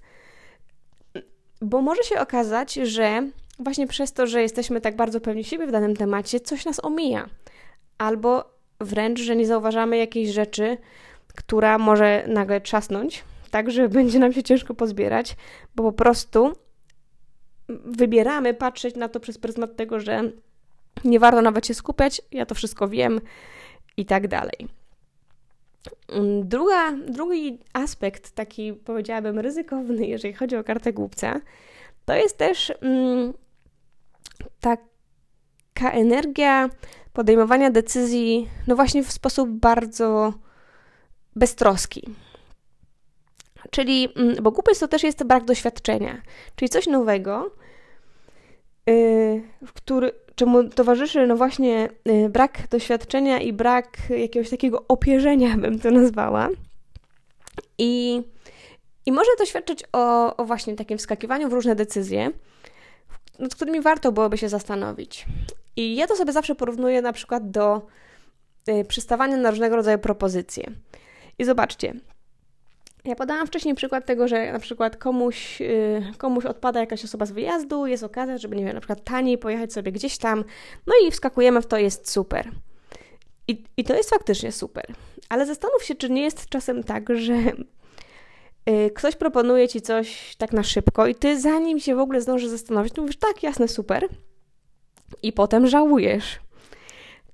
Bo 1.65 1.81
może 1.81 2.03
się 2.03 2.19
okazać, 2.19 2.73
że 2.73 3.29
właśnie 3.59 3.87
przez 3.87 4.13
to, 4.13 4.27
że 4.27 4.41
jesteśmy 4.41 4.81
tak 4.81 4.95
bardzo 4.95 5.21
pewni 5.21 5.43
siebie 5.43 5.67
w 5.67 5.71
danym 5.71 5.95
temacie, 5.95 6.39
coś 6.39 6.65
nas 6.65 6.85
omija. 6.85 7.29
Albo 7.97 8.49
wręcz, 8.79 9.19
że 9.19 9.35
nie 9.35 9.47
zauważamy 9.47 9.97
jakiejś 9.97 10.29
rzeczy, 10.29 10.77
która 11.35 11.77
może 11.77 12.25
nagle 12.27 12.61
trzasnąć, 12.61 13.23
tak, 13.51 13.71
że 13.71 13.89
będzie 13.99 14.19
nam 14.19 14.33
się 14.33 14.43
ciężko 14.43 14.73
pozbierać, 14.73 15.35
bo 15.75 15.83
po 15.83 15.91
prostu 15.91 16.53
wybieramy 17.85 18.53
patrzeć 18.53 18.95
na 18.95 19.09
to 19.09 19.19
przez 19.19 19.37
pryzmat 19.37 19.75
tego, 19.75 19.99
że 19.99 20.31
nie 21.03 21.19
warto 21.19 21.41
nawet 21.41 21.67
się 21.67 21.73
skupiać, 21.73 22.21
ja 22.31 22.45
to 22.45 22.55
wszystko 22.55 22.87
wiem 22.87 23.21
i 23.97 24.05
tak 24.05 24.27
dalej. 24.27 24.67
Druga, 26.43 26.91
drugi 27.07 27.59
aspekt, 27.73 28.31
taki 28.31 28.73
powiedziałabym 28.73 29.39
ryzykowny, 29.39 30.07
jeżeli 30.07 30.33
chodzi 30.33 30.55
o 30.55 30.63
kartę 30.63 30.93
głupca, 30.93 31.41
to 32.05 32.15
jest 32.15 32.37
też 32.37 32.73
mm, 32.81 33.33
taka 34.59 35.91
energia 35.91 36.69
podejmowania 37.13 37.71
decyzji, 37.71 38.49
no 38.67 38.75
właśnie 38.75 39.03
w 39.03 39.11
sposób 39.11 39.49
bardzo 39.49 40.33
beztroski. 41.35 42.03
Czyli, 43.71 44.09
mm, 44.15 44.35
bo 44.43 44.51
głupiec 44.51 44.79
to 44.79 44.87
też 44.87 45.03
jest 45.03 45.23
brak 45.23 45.45
doświadczenia, 45.45 46.21
czyli 46.55 46.69
coś 46.69 46.87
nowego, 46.87 47.51
w 49.65 49.73
który, 49.73 50.11
czemu 50.35 50.69
towarzyszy 50.69 51.27
no 51.27 51.35
właśnie 51.35 51.89
yy, 52.05 52.29
brak 52.29 52.67
doświadczenia 52.67 53.39
i 53.39 53.53
brak 53.53 53.97
jakiegoś 54.09 54.49
takiego 54.49 54.85
opierzenia, 54.87 55.57
bym 55.63 55.79
to 55.79 55.91
nazwała. 55.91 56.49
I, 57.77 58.21
i 59.05 59.11
może 59.11 59.29
to 59.37 59.45
świadczyć 59.45 59.83
o, 59.93 60.35
o 60.37 60.45
właśnie 60.45 60.75
takim 60.75 60.97
wskakiwaniu 60.97 61.49
w 61.49 61.53
różne 61.53 61.75
decyzje, 61.75 62.31
nad 63.39 63.55
którymi 63.55 63.81
warto 63.81 64.11
byłoby 64.11 64.37
się 64.37 64.49
zastanowić. 64.49 65.25
I 65.75 65.95
ja 65.95 66.07
to 66.07 66.15
sobie 66.15 66.31
zawsze 66.31 66.55
porównuję 66.55 67.01
na 67.01 67.13
przykład 67.13 67.51
do 67.51 67.81
y, 68.69 68.85
przystawania 68.85 69.37
na 69.37 69.49
różnego 69.49 69.75
rodzaju 69.75 69.99
propozycje. 69.99 70.71
I 71.39 71.45
zobaczcie, 71.45 71.93
ja 73.05 73.15
podałam 73.15 73.47
wcześniej 73.47 73.75
przykład 73.75 74.05
tego, 74.05 74.27
że 74.27 74.53
na 74.53 74.59
przykład 74.59 74.97
komuś, 74.97 75.61
y, 75.61 76.03
komuś 76.17 76.45
odpada 76.45 76.79
jakaś 76.79 77.03
osoba 77.03 77.25
z 77.25 77.31
wyjazdu, 77.31 77.87
jest 77.87 78.03
okazja, 78.03 78.37
żeby, 78.37 78.55
nie 78.55 78.65
wiem, 78.65 78.73
na 78.73 78.79
przykład 78.79 79.03
taniej 79.03 79.37
pojechać 79.37 79.73
sobie 79.73 79.91
gdzieś 79.91 80.17
tam, 80.17 80.43
no 80.87 80.93
i 81.07 81.11
wskakujemy 81.11 81.61
w 81.61 81.65
to, 81.65 81.77
jest 81.77 82.11
super. 82.11 82.51
I, 83.47 83.63
I 83.77 83.83
to 83.83 83.95
jest 83.95 84.09
faktycznie 84.09 84.51
super. 84.51 84.85
Ale 85.29 85.45
zastanów 85.45 85.83
się, 85.83 85.95
czy 85.95 86.09
nie 86.09 86.21
jest 86.21 86.49
czasem 86.49 86.83
tak, 86.83 87.09
że 87.15 87.33
y, 88.69 88.91
ktoś 88.95 89.15
proponuje 89.15 89.67
ci 89.67 89.81
coś 89.81 90.35
tak 90.35 90.53
na 90.53 90.63
szybko 90.63 91.07
i 91.07 91.15
ty 91.15 91.41
zanim 91.41 91.79
się 91.79 91.95
w 91.95 91.99
ogóle 91.99 92.21
zdążysz 92.21 92.49
zastanowić, 92.49 92.97
mówisz, 92.97 93.17
tak, 93.17 93.43
jasne, 93.43 93.67
super. 93.67 94.07
I 95.23 95.33
potem 95.33 95.67
żałujesz. 95.67 96.39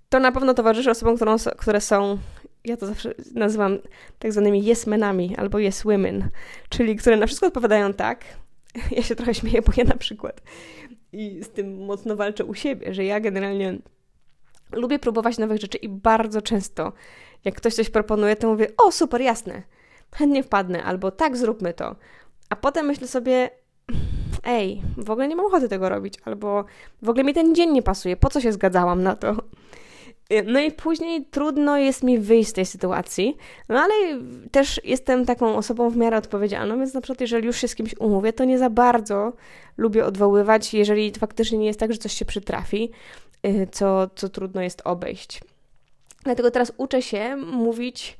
To 0.10 0.20
na 0.20 0.32
pewno 0.32 0.54
towarzyszy 0.54 0.92
osobom, 0.92 1.18
które 1.58 1.82
są 1.82 2.18
ja 2.66 2.78
to 2.78 2.88
zawsze 2.88 3.14
nazywam 3.36 3.78
tak 4.20 4.32
zwanymi 4.32 4.72
yes 4.72 4.88
menami 4.88 5.36
albo 5.38 5.60
yes 5.60 5.84
women, 5.84 6.30
czyli 6.70 6.96
które 6.96 7.18
na 7.18 7.28
wszystko 7.28 7.48
odpowiadają 7.48 7.94
tak. 7.94 8.26
Ja 8.98 9.04
się 9.04 9.16
trochę 9.16 9.34
śmieję, 9.34 9.62
bo 9.62 9.72
ja 9.78 9.84
na 9.84 9.98
przykład 9.98 10.42
i 11.14 11.44
z 11.44 11.50
tym 11.50 11.86
mocno 11.86 12.16
walczę 12.16 12.46
u 12.46 12.54
siebie, 12.54 12.94
że 12.94 13.06
ja 13.06 13.20
generalnie 13.20 13.78
lubię 14.72 15.00
próbować 15.00 15.38
nowych 15.38 15.62
rzeczy 15.62 15.78
i 15.78 15.90
bardzo 15.90 16.42
często 16.42 16.94
jak 17.46 17.56
ktoś 17.56 17.74
coś 17.74 17.90
proponuje, 17.90 18.36
to 18.36 18.48
mówię, 18.48 18.68
o 18.78 18.92
super, 18.92 19.22
jasne, 19.22 19.62
chętnie 20.16 20.44
wpadnę, 20.44 20.84
albo 20.84 21.12
tak, 21.12 21.38
zróbmy 21.38 21.74
to. 21.74 21.96
A 22.50 22.56
potem 22.56 22.86
myślę 22.86 23.08
sobie, 23.08 23.50
ej, 24.44 24.82
w 24.98 25.10
ogóle 25.10 25.28
nie 25.28 25.36
mam 25.36 25.46
ochoty 25.46 25.70
tego 25.70 25.90
robić, 25.90 26.14
albo 26.26 26.66
w 27.02 27.10
ogóle 27.10 27.24
mi 27.24 27.34
ten 27.34 27.56
dzień 27.56 27.72
nie 27.72 27.82
pasuje, 27.82 28.18
po 28.18 28.30
co 28.30 28.42
się 28.42 28.52
zgadzałam 28.52 29.04
na 29.04 29.16
to? 29.16 29.36
No 30.46 30.60
i 30.60 30.72
później 30.72 31.26
trudno 31.26 31.78
jest 31.78 32.04
mi 32.04 32.20
wyjść 32.20 32.50
z 32.50 32.54
tej 32.54 32.66
sytuacji, 32.66 33.38
no 33.70 33.80
ale 33.80 33.94
też 34.52 34.82
jestem 34.84 35.26
taką 35.26 35.56
osobą 35.56 35.90
w 35.90 35.98
miarę 35.98 36.18
odpowiedzialną, 36.18 36.78
więc 36.80 36.94
na 36.94 37.02
przykład 37.02 37.22
jeżeli 37.22 37.48
już 37.48 37.58
się 37.58 37.68
z 37.68 37.76
kimś 37.76 37.96
umówię, 38.00 38.34
to 38.34 38.44
nie 38.44 38.60
za 38.60 38.70
bardzo 38.70 39.34
lubię 39.78 40.06
odwoływać, 40.06 40.74
jeżeli 40.74 41.12
faktycznie 41.20 41.58
nie 41.58 41.66
jest 41.66 41.80
tak, 41.80 41.92
że 41.92 41.98
coś 41.98 42.14
się 42.14 42.26
przytrafi, 42.26 42.92
y, 43.46 43.68
co, 43.72 44.10
co 44.16 44.30
trudno 44.30 44.62
jest 44.62 44.82
obejść. 44.86 45.42
Dlatego 46.24 46.52
teraz 46.52 46.74
uczę 46.78 47.02
się 47.02 47.36
mówić 47.36 48.18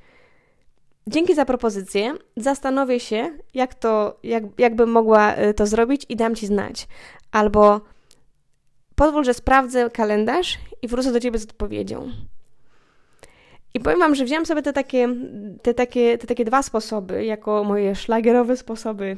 dzięki 1.08 1.36
za 1.36 1.46
propozycję, 1.46 2.14
zastanowię 2.38 3.00
się, 3.00 3.30
jak 3.54 3.74
to, 3.74 4.20
jak, 4.24 4.44
jakbym 4.58 4.92
mogła 4.92 5.38
y, 5.38 5.54
to 5.54 5.66
zrobić 5.66 6.06
i 6.10 6.16
dam 6.16 6.36
Ci 6.36 6.48
znać. 6.48 6.88
Albo 7.32 7.82
Pozwól, 9.02 9.24
że 9.24 9.34
sprawdzę 9.34 9.90
kalendarz 9.90 10.58
i 10.82 10.88
wrócę 10.88 11.12
do 11.12 11.20
Ciebie 11.20 11.40
z 11.40 11.44
odpowiedzią. 11.44 12.12
I 13.74 13.80
powiem 13.80 14.00
Wam, 14.00 14.16
że 14.16 14.26
wziąłem 14.26 14.46
sobie 14.46 14.62
te 14.62 14.74
takie, 14.74 15.08
te 15.62 15.74
takie, 15.74 16.18
te 16.18 16.28
takie 16.28 16.46
dwa 16.46 16.64
sposoby 16.64 17.26
jako 17.26 17.64
moje 17.64 17.96
szlagierowe 17.96 18.58
sposoby 18.58 19.18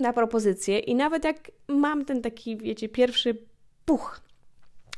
na 0.00 0.12
propozycję 0.12 0.78
i 0.78 0.94
nawet 0.94 1.24
jak 1.24 1.36
mam 1.68 2.04
ten 2.04 2.22
taki, 2.22 2.56
wiecie, 2.56 2.88
pierwszy 2.88 3.46
puch, 3.84 4.20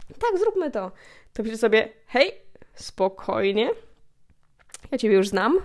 tak, 0.09 0.39
zróbmy 0.39 0.71
to, 0.71 0.93
to 1.33 1.43
piszę 1.43 1.59
sobie, 1.59 1.89
hej, 2.07 2.33
spokojnie, 2.75 3.71
ja 4.91 4.99
Ciebie 4.99 5.17
już 5.17 5.29
znam, 5.29 5.59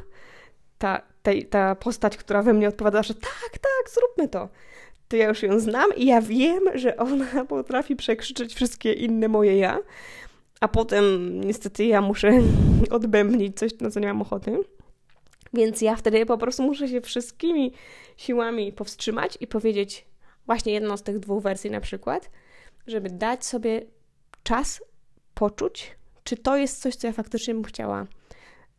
ta, 0.77 1.01
ta, 1.23 1.31
ta 1.49 1.75
postać, 1.75 2.17
która 2.17 2.43
we 2.43 2.53
mnie 2.53 2.67
odpowiada, 2.67 3.03
że 3.03 3.13
tak, 3.13 3.51
tak, 3.51 3.93
zróbmy 3.93 4.27
to 4.27 4.49
to 5.07 5.15
ja 5.15 5.27
już 5.27 5.43
ją 5.43 5.59
znam 5.59 5.95
i 5.95 6.05
ja 6.05 6.21
wiem, 6.21 6.63
że 6.73 6.97
ona 6.97 7.45
potrafi 7.45 7.95
przekrzyczeć 7.95 8.53
wszystkie 8.53 8.93
inne 8.93 9.27
moje 9.27 9.57
ja, 9.57 9.79
a 10.59 10.67
potem 10.67 11.39
niestety 11.41 11.85
ja 11.85 12.01
muszę 12.01 12.31
odbębnić 12.89 13.57
coś, 13.57 13.79
na 13.79 13.91
co 13.91 13.99
nie 13.99 14.07
mam 14.07 14.21
ochoty. 14.21 14.57
Więc 15.53 15.81
ja 15.81 15.95
wtedy 15.95 16.25
po 16.25 16.37
prostu 16.37 16.63
muszę 16.63 16.87
się 16.87 17.01
wszystkimi 17.01 17.73
siłami 18.17 18.73
powstrzymać 18.73 19.37
i 19.41 19.47
powiedzieć 19.47 20.05
właśnie 20.45 20.73
jedną 20.73 20.97
z 20.97 21.03
tych 21.03 21.19
dwóch 21.19 21.43
wersji 21.43 21.71
na 21.71 21.81
przykład, 21.81 22.29
żeby 22.87 23.09
dać 23.09 23.45
sobie 23.45 23.81
czas 24.43 24.83
poczuć, 25.33 25.95
czy 26.23 26.37
to 26.37 26.57
jest 26.57 26.81
coś, 26.81 26.95
co 26.95 27.07
ja 27.07 27.13
faktycznie 27.13 27.53
bym 27.53 27.63
chciała 27.63 28.05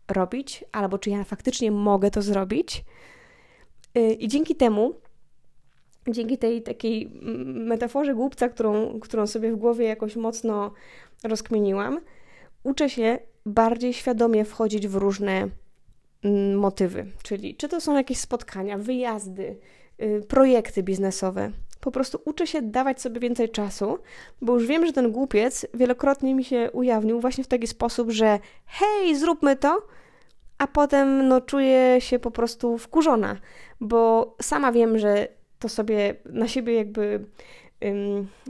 robić, 0.09 0.65
albo 0.73 0.99
czy 0.99 1.11
ja 1.11 1.25
faktycznie 1.25 1.71
mogę 1.71 2.11
to 2.11 2.23
zrobić. 2.23 2.85
Y, 3.99 4.13
I 4.13 4.29
dzięki 4.29 4.57
temu 4.57 4.95
dzięki 6.11 6.39
tej 6.39 6.63
takiej 6.63 7.11
metaforze 7.45 8.15
głupca, 8.15 8.49
którą, 8.49 9.01
którą 9.01 9.27
sobie 9.27 9.53
w 9.53 9.57
głowie 9.57 9.87
jakoś 9.87 10.17
mocno 10.17 10.73
rozkminiłam, 11.25 12.01
uczę 12.65 12.91
się 12.91 13.19
bardziej 13.47 13.93
świadomie 13.93 14.45
wchodzić 14.45 14.89
w 14.89 14.95
różne 14.95 15.49
mm, 16.25 16.59
motywy. 16.59 17.07
Czyli 17.23 17.55
czy 17.57 17.69
to 17.69 17.81
są 17.81 17.97
jakieś 17.97 18.19
spotkania, 18.19 18.79
wyjazdy, 18.79 19.59
y, 20.03 20.23
projekty 20.29 20.83
biznesowe. 20.83 21.51
Po 21.81 21.91
prostu 21.91 22.21
uczę 22.25 22.47
się 22.47 22.63
dawać 22.63 23.01
sobie 23.01 23.21
więcej 23.21 23.49
czasu, 23.49 23.99
bo 24.43 24.55
już 24.55 24.67
wiem, 24.67 24.87
że 24.87 24.93
ten 24.93 25.13
głupiec 25.13 25.67
wielokrotnie 25.75 26.35
mi 26.35 26.45
się 26.45 26.71
ujawnił 26.73 27.21
właśnie 27.21 27.45
w 27.45 27.49
taki 27.49 27.67
sposób, 27.67 28.11
że 28.11 28.39
hej, 28.67 29.17
zróbmy 29.17 29.57
to, 29.57 29.87
a 30.59 30.67
potem 30.67 31.29
no, 31.29 31.41
czuję 31.41 31.97
się 32.01 32.19
po 32.19 32.31
prostu 32.31 32.79
wkurzona, 32.79 33.37
bo 33.81 34.35
sama 34.43 34.73
wiem, 34.73 34.99
że 34.99 35.29
to 35.59 35.69
sobie 35.69 36.15
na 36.25 36.49
siebie 36.49 36.75
jakby. 36.75 37.25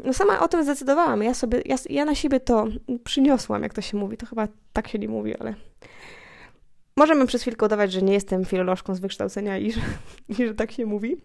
No 0.04 0.12
sama 0.12 0.40
o 0.40 0.48
tym 0.48 0.64
zdecydowałam. 0.64 1.22
Ja 1.22 1.34
sobie, 1.34 1.62
ja, 1.64 1.76
ja 1.90 2.04
na 2.04 2.14
siebie 2.14 2.40
to 2.40 2.66
przyniosłam, 3.04 3.62
jak 3.62 3.74
to 3.74 3.80
się 3.80 3.96
mówi. 3.96 4.16
To 4.16 4.26
chyba 4.26 4.48
tak 4.72 4.88
się 4.88 4.98
nie 4.98 5.08
mówi, 5.08 5.36
ale 5.36 5.54
możemy 6.96 7.26
przez 7.26 7.42
chwilkę 7.42 7.66
udawać, 7.66 7.92
że 7.92 8.02
nie 8.02 8.12
jestem 8.12 8.44
filolożką 8.44 8.94
z 8.94 9.00
wykształcenia 9.00 9.58
i 9.58 9.72
że, 9.72 9.80
i 10.28 10.46
że 10.46 10.54
tak 10.54 10.72
się 10.72 10.86
mówi. 10.86 11.16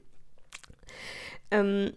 Um, 1.51 1.91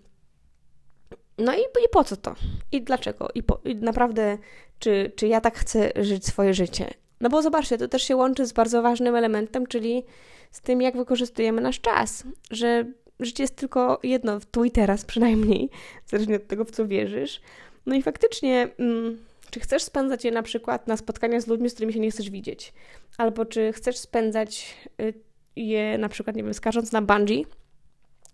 No 1.39 1.55
i, 1.55 1.61
i 1.61 1.89
po 1.93 2.05
co 2.05 2.17
to? 2.17 2.35
I 2.73 2.83
dlaczego? 2.83 3.29
I, 3.35 3.43
po, 3.43 3.61
I 3.65 3.77
naprawdę, 3.77 4.39
czy, 4.79 5.13
czy 5.17 5.27
ja 5.29 5.41
tak 5.41 5.59
chcę 5.59 5.93
żyć 5.97 6.27
swoje 6.27 6.55
życie? 6.55 6.95
No 7.21 7.29
bo 7.29 7.43
zobaczcie, 7.43 7.79
to 7.79 7.89
też 7.89 8.03
się 8.03 8.17
łączy 8.17 8.47
z 8.47 8.53
bardzo 8.53 8.83
ważnym 8.83 9.15
elementem, 9.15 9.67
czyli 9.67 10.05
z 10.51 10.61
tym, 10.61 10.83
jak 10.83 10.97
wykorzystujemy 10.97 11.61
nasz 11.61 11.81
czas. 11.81 12.25
Że 12.51 12.85
życie 13.21 13.43
jest 13.43 13.57
tylko 13.57 14.01
jedno, 14.03 14.39
tu 14.51 14.65
i 14.65 14.71
teraz 14.71 15.05
przynajmniej, 15.05 15.71
zależnie 16.07 16.37
od 16.37 16.47
tego, 16.47 16.65
w 16.65 16.71
co 16.71 16.87
wierzysz. 16.87 17.41
No 17.87 17.95
i 17.95 18.03
faktycznie, 18.03 18.69
mm, 18.79 19.19
czy 19.51 19.61
chcesz 19.61 19.83
spędzać 19.83 20.25
je 20.25 20.31
na 20.31 20.43
przykład 20.43 20.87
na 20.87 20.97
spotkania 20.97 21.41
z 21.41 21.47
ludźmi, 21.47 21.71
z 21.71 21.73
którymi 21.73 21.93
się 21.93 22.01
nie 22.01 22.11
chcesz 22.11 22.31
widzieć? 22.31 22.73
Albo 23.19 23.45
czy 23.45 23.73
chcesz 23.73 23.99
spędzać 23.99 24.75
y, 25.01 25.15
je 25.57 25.99
na 25.99 26.09
przykład, 26.09 26.37
nie 26.37 26.43
wiem, 26.43 26.55
skacząc 26.55 26.93
na 26.93 27.03
bungee, 27.03 27.47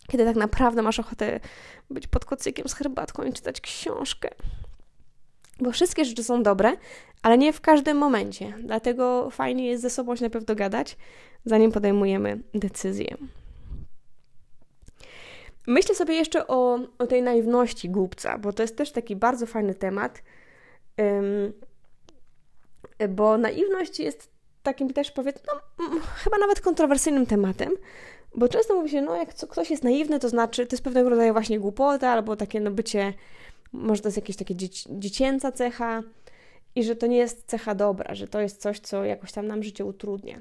kiedy 0.08 0.24
tak 0.24 0.36
naprawdę 0.36 0.82
masz 0.82 1.00
ochotę 1.00 1.40
być 1.90 2.06
pod 2.06 2.24
kocykiem 2.24 2.68
z 2.68 2.74
herbatką 2.74 3.22
i 3.22 3.32
czytać 3.32 3.60
książkę. 3.60 4.28
Bo 5.60 5.72
wszystkie 5.72 6.04
rzeczy 6.04 6.24
są 6.24 6.42
dobre, 6.42 6.72
ale 7.22 7.38
nie 7.38 7.52
w 7.52 7.60
każdym 7.60 7.96
momencie. 7.96 8.54
Dlatego 8.62 9.30
fajnie 9.30 9.66
jest 9.66 9.82
ze 9.82 9.90
sobą 9.90 10.16
się 10.16 10.22
najpierw 10.22 10.44
dogadać, 10.44 10.96
zanim 11.44 11.72
podejmujemy 11.72 12.40
decyzję. 12.54 13.16
Myślę 15.66 15.94
sobie 15.94 16.14
jeszcze 16.14 16.46
o, 16.46 16.78
o 16.98 17.06
tej 17.06 17.22
naiwności 17.22 17.90
głupca, 17.90 18.38
bo 18.38 18.52
to 18.52 18.62
jest 18.62 18.76
też 18.76 18.92
taki 18.92 19.16
bardzo 19.16 19.46
fajny 19.46 19.74
temat. 19.74 20.22
Bo 23.08 23.38
naiwność 23.38 24.00
jest 24.00 24.30
takim 24.62 24.92
też 24.92 25.10
powiedzmy, 25.10 25.42
no, 25.46 25.86
chyba 26.24 26.38
nawet 26.38 26.60
kontrowersyjnym 26.60 27.26
tematem, 27.26 27.72
bo 28.34 28.48
często 28.48 28.74
mówi 28.74 28.90
się, 28.90 29.02
no 29.02 29.16
jak 29.16 29.34
ktoś 29.34 29.70
jest 29.70 29.84
naiwny, 29.84 30.18
to 30.18 30.28
znaczy, 30.28 30.66
to 30.66 30.74
jest 30.74 30.84
pewnego 30.84 31.10
rodzaju 31.10 31.32
właśnie 31.32 31.60
głupota, 31.60 32.10
albo 32.10 32.36
takie 32.36 32.60
no 32.60 32.70
bycie, 32.70 33.14
może 33.72 34.02
to 34.02 34.08
jest 34.08 34.18
jakieś 34.18 34.36
takie 34.36 34.54
dzieci, 34.54 34.88
dziecięca 34.90 35.52
cecha 35.52 36.02
i 36.74 36.84
że 36.84 36.96
to 36.96 37.06
nie 37.06 37.16
jest 37.16 37.44
cecha 37.46 37.74
dobra, 37.74 38.14
że 38.14 38.28
to 38.28 38.40
jest 38.40 38.60
coś, 38.60 38.80
co 38.80 39.04
jakoś 39.04 39.32
tam 39.32 39.46
nam 39.46 39.62
życie 39.62 39.84
utrudnia. 39.84 40.40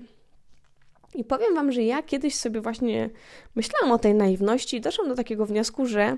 I 1.16 1.24
powiem 1.24 1.56
Wam, 1.56 1.72
że 1.72 1.84
ja 1.84 2.04
kiedyś 2.04 2.36
sobie 2.36 2.62
właśnie 2.62 3.10
myślałam 3.56 3.92
o 3.92 4.00
tej 4.00 4.16
naiwności 4.16 4.78
i 4.78 4.82
doszłam 4.82 5.10
do 5.10 5.16
takiego 5.16 5.46
wniosku, 5.46 5.86
że 5.86 6.18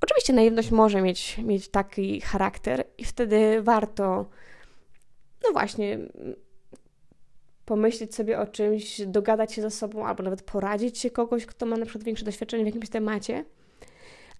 oczywiście 0.00 0.32
naiwność 0.32 0.70
może 0.70 1.02
mieć, 1.02 1.38
mieć 1.38 1.68
taki 1.68 2.20
charakter 2.20 2.84
i 2.98 3.04
wtedy 3.04 3.62
warto, 3.62 4.26
no 5.44 5.52
właśnie, 5.52 5.98
pomyśleć 7.64 8.14
sobie 8.14 8.38
o 8.38 8.46
czymś, 8.46 9.00
dogadać 9.06 9.52
się 9.52 9.62
ze 9.62 9.70
sobą, 9.70 10.06
albo 10.06 10.22
nawet 10.22 10.42
poradzić 10.42 10.98
się 10.98 11.10
kogoś, 11.10 11.46
kto 11.46 11.66
ma 11.66 11.76
na 11.76 11.86
przykład 11.86 12.04
większe 12.04 12.24
doświadczenie 12.24 12.64
w 12.64 12.66
jakimś 12.66 12.88
temacie. 12.88 13.44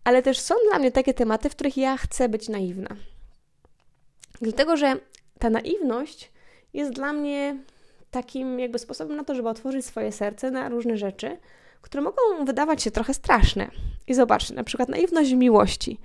Ale 0.04 0.22
też 0.22 0.38
są 0.38 0.54
dla 0.70 0.78
mnie 0.78 0.92
takie 0.92 1.14
tematy, 1.14 1.50
w 1.50 1.54
których 1.54 1.76
ja 1.76 1.96
chcę 1.96 2.28
być 2.28 2.48
naiwna. 2.48 2.96
Dlatego, 4.40 4.76
że 4.76 4.96
ta 5.38 5.50
naiwność 5.50 6.32
jest 6.74 6.92
dla 6.92 7.12
mnie 7.12 7.56
takim 8.14 8.60
jakby 8.60 8.78
sposobem 8.78 9.16
na 9.16 9.24
to, 9.24 9.34
żeby 9.34 9.48
otworzyć 9.48 9.86
swoje 9.86 10.12
serce 10.12 10.50
na 10.50 10.68
różne 10.68 10.96
rzeczy, 10.96 11.38
które 11.80 12.02
mogą 12.02 12.44
wydawać 12.44 12.82
się 12.82 12.90
trochę 12.90 13.14
straszne. 13.14 13.70
I 14.06 14.14
zobaczcie, 14.14 14.54
na 14.54 14.64
przykład 14.64 14.88
naiwność 14.88 15.32
miłości. 15.32 16.00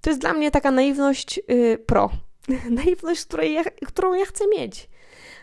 To 0.00 0.10
jest 0.10 0.20
dla 0.20 0.32
mnie 0.32 0.50
taka 0.50 0.70
naiwność 0.70 1.40
yy, 1.48 1.78
pro. 1.78 2.10
naiwność, 2.84 3.24
której 3.24 3.52
ja, 3.52 3.64
którą 3.64 4.14
ja 4.14 4.24
chcę 4.24 4.44
mieć. 4.58 4.88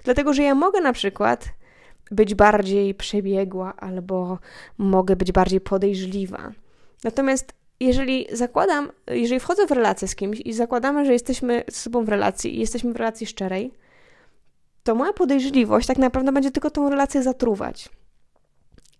Dlatego, 0.03 0.33
że 0.33 0.43
ja 0.43 0.55
mogę 0.55 0.81
na 0.81 0.93
przykład 0.93 1.45
być 2.11 2.35
bardziej 2.35 2.95
przebiegła 2.95 3.73
albo 3.77 4.39
mogę 4.77 5.15
być 5.15 5.31
bardziej 5.31 5.61
podejrzliwa. 5.61 6.51
Natomiast 7.03 7.53
jeżeli 7.79 8.27
zakładam, 8.31 8.91
jeżeli 9.07 9.39
wchodzę 9.39 9.67
w 9.67 9.71
relację 9.71 10.07
z 10.07 10.15
kimś 10.15 10.39
i 10.45 10.53
zakładamy, 10.53 11.05
że 11.05 11.13
jesteśmy 11.13 11.63
z 11.69 11.75
sobą 11.75 12.05
w 12.05 12.09
relacji 12.09 12.55
i 12.55 12.59
jesteśmy 12.59 12.93
w 12.93 12.95
relacji 12.95 13.27
szczerej, 13.27 13.71
to 14.83 14.95
moja 14.95 15.13
podejrzliwość 15.13 15.87
tak 15.87 15.97
naprawdę 15.97 16.31
będzie 16.31 16.51
tylko 16.51 16.69
tą 16.69 16.89
relację 16.89 17.23
zatruwać. 17.23 17.89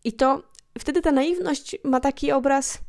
I 0.04 0.14
to 0.14 0.44
wtedy 0.80 1.02
ta 1.02 1.12
naiwność 1.12 1.78
ma 1.84 2.00
taki 2.00 2.32
obraz 2.32 2.80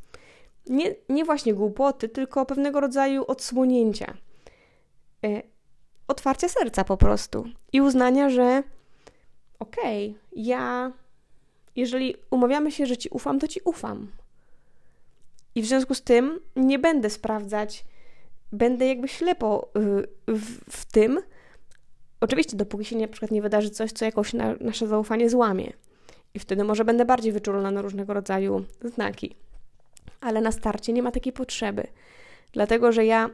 nie, 0.66 0.94
nie 1.08 1.24
właśnie 1.24 1.54
głupoty, 1.54 2.08
tylko 2.08 2.46
pewnego 2.46 2.80
rodzaju 2.80 3.24
odsłonięcia. 3.26 4.14
E, 5.24 5.42
otwarcia 6.08 6.48
serca 6.48 6.84
po 6.84 6.96
prostu 6.96 7.44
i 7.72 7.80
uznania, 7.80 8.30
że 8.30 8.62
okej, 9.58 10.08
okay, 10.08 10.42
ja, 10.42 10.92
jeżeli 11.76 12.16
umawiamy 12.30 12.72
się, 12.72 12.86
że 12.86 12.96
ci 12.96 13.08
ufam, 13.08 13.38
to 13.38 13.48
ci 13.48 13.60
ufam. 13.64 14.10
I 15.54 15.62
w 15.62 15.66
związku 15.66 15.94
z 15.94 16.02
tym 16.02 16.40
nie 16.56 16.78
będę 16.78 17.10
sprawdzać, 17.10 17.84
będę 18.52 18.86
jakby 18.86 19.08
ślepo 19.08 19.68
y, 19.76 20.08
w, 20.28 20.70
w 20.70 20.84
tym, 20.84 21.20
oczywiście 22.22 22.56
dopóki 22.56 22.84
się 22.84 22.96
nie, 22.96 23.06
na 23.06 23.12
przykład 23.12 23.30
nie 23.30 23.42
wydarzy 23.42 23.70
coś, 23.70 23.92
co 23.92 24.04
jakoś 24.04 24.32
na, 24.32 24.54
nasze 24.60 24.86
zaufanie 24.86 25.30
złamie. 25.30 25.72
I 26.34 26.38
wtedy 26.38 26.64
może 26.64 26.84
będę 26.84 27.04
bardziej 27.04 27.32
wyczulona 27.32 27.70
na 27.70 27.82
różnego 27.82 28.14
rodzaju 28.14 28.64
znaki. 28.84 29.36
Ale 30.20 30.40
na 30.40 30.52
starcie 30.52 30.92
nie 30.92 31.02
ma 31.02 31.10
takiej 31.10 31.32
potrzeby. 31.32 31.86
Dlatego, 32.52 32.92
że 32.92 33.04
ja 33.04 33.30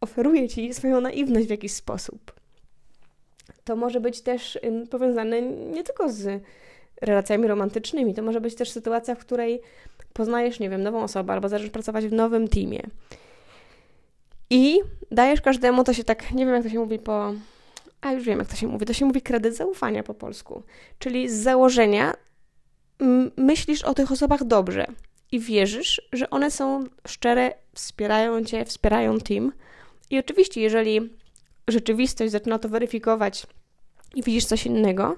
oferuje 0.00 0.48
ci 0.48 0.74
swoją 0.74 1.00
naiwność 1.00 1.46
w 1.46 1.50
jakiś 1.50 1.72
sposób. 1.72 2.32
To 3.64 3.76
może 3.76 4.00
być 4.00 4.20
też 4.20 4.58
powiązane 4.90 5.42
nie 5.42 5.84
tylko 5.84 6.12
z 6.12 6.42
relacjami 7.00 7.46
romantycznymi, 7.46 8.14
to 8.14 8.22
może 8.22 8.40
być 8.40 8.54
też 8.54 8.70
sytuacja, 8.70 9.14
w 9.14 9.18
której 9.18 9.60
poznajesz, 10.12 10.60
nie 10.60 10.70
wiem, 10.70 10.82
nową 10.82 11.02
osobę 11.02 11.32
albo 11.32 11.48
zaczniesz 11.48 11.70
pracować 11.70 12.06
w 12.06 12.12
nowym 12.12 12.48
teamie. 12.48 12.82
I 14.50 14.80
dajesz 15.10 15.40
każdemu, 15.40 15.84
to 15.84 15.94
się 15.94 16.04
tak, 16.04 16.32
nie 16.32 16.46
wiem 16.46 16.54
jak 16.54 16.62
to 16.62 16.68
się 16.68 16.78
mówi 16.78 16.98
po. 16.98 17.32
A 18.00 18.12
już 18.12 18.24
wiem 18.24 18.38
jak 18.38 18.48
to 18.48 18.56
się 18.56 18.66
mówi. 18.66 18.86
To 18.86 18.92
się 18.92 19.04
mówi 19.04 19.22
kredyt 19.22 19.56
zaufania 19.56 20.02
po 20.02 20.14
polsku. 20.14 20.62
Czyli 20.98 21.28
z 21.28 21.34
założenia 21.34 22.14
myślisz 23.36 23.82
o 23.82 23.94
tych 23.94 24.12
osobach 24.12 24.44
dobrze 24.44 24.86
i 25.32 25.40
wierzysz, 25.40 26.02
że 26.12 26.30
one 26.30 26.50
są 26.50 26.84
szczere, 27.06 27.54
wspierają 27.74 28.44
cię, 28.44 28.64
wspierają 28.64 29.18
team 29.18 29.52
i 30.10 30.18
oczywiście, 30.18 30.60
jeżeli 30.60 31.10
rzeczywistość 31.68 32.32
zaczyna 32.32 32.58
to 32.58 32.68
weryfikować 32.68 33.46
i 34.14 34.22
widzisz 34.22 34.44
coś 34.44 34.66
innego, 34.66 35.16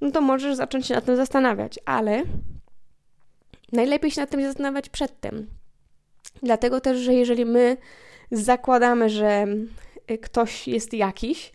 no 0.00 0.10
to 0.10 0.20
możesz 0.20 0.56
zacząć 0.56 0.86
się 0.86 0.94
nad 0.94 1.04
tym 1.04 1.16
zastanawiać, 1.16 1.78
ale 1.84 2.22
najlepiej 3.72 4.10
się 4.10 4.20
nad 4.20 4.30
tym 4.30 4.42
zastanawiać 4.42 4.88
przedtem. 4.88 5.46
Dlatego 6.42 6.80
też, 6.80 6.98
że 6.98 7.14
jeżeli 7.14 7.44
my 7.44 7.76
zakładamy, 8.30 9.10
że 9.10 9.46
ktoś 10.22 10.68
jest 10.68 10.94
jakiś, 10.94 11.52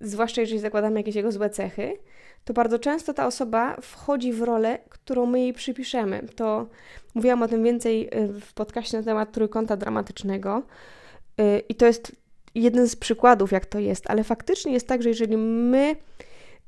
zwłaszcza 0.00 0.40
jeżeli 0.40 0.60
zakładamy 0.60 1.00
jakieś 1.00 1.14
jego 1.14 1.32
złe 1.32 1.50
cechy, 1.50 1.98
to 2.44 2.52
bardzo 2.54 2.78
często 2.78 3.14
ta 3.14 3.26
osoba 3.26 3.76
wchodzi 3.80 4.32
w 4.32 4.42
rolę, 4.42 4.78
którą 4.88 5.26
my 5.26 5.40
jej 5.40 5.52
przypiszemy. 5.52 6.22
To 6.36 6.66
mówiłam 7.14 7.42
o 7.42 7.48
tym 7.48 7.64
więcej 7.64 8.08
y, 8.14 8.40
w 8.40 8.52
podcaście 8.52 8.98
na 8.98 9.02
temat 9.02 9.32
trójkąta 9.32 9.76
dramatycznego. 9.76 10.62
Y, 11.40 11.62
I 11.68 11.74
to 11.74 11.86
jest 11.86 12.12
jeden 12.54 12.88
z 12.88 12.96
przykładów, 12.96 13.52
jak 13.52 13.66
to 13.66 13.78
jest, 13.78 14.10
ale 14.10 14.24
faktycznie 14.24 14.72
jest 14.72 14.88
tak, 14.88 15.02
że 15.02 15.08
jeżeli 15.08 15.36
my 15.36 15.96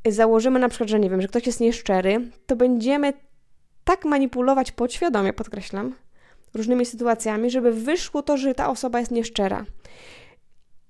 założymy 0.08 0.58
na 0.58 0.68
przykład, 0.68 0.90
że 0.90 1.00
nie 1.00 1.10
wiem, 1.10 1.22
że 1.22 1.28
ktoś 1.28 1.46
jest 1.46 1.60
nieszczery, 1.60 2.20
to 2.46 2.56
będziemy 2.56 3.12
tak 3.84 4.04
manipulować 4.04 4.72
podświadomie, 4.72 5.32
podkreślam, 5.32 5.94
różnymi 6.54 6.86
sytuacjami, 6.86 7.50
żeby 7.50 7.72
wyszło 7.72 8.22
to, 8.22 8.36
że 8.36 8.54
ta 8.54 8.70
osoba 8.70 9.00
jest 9.00 9.10
nieszczera. 9.10 9.64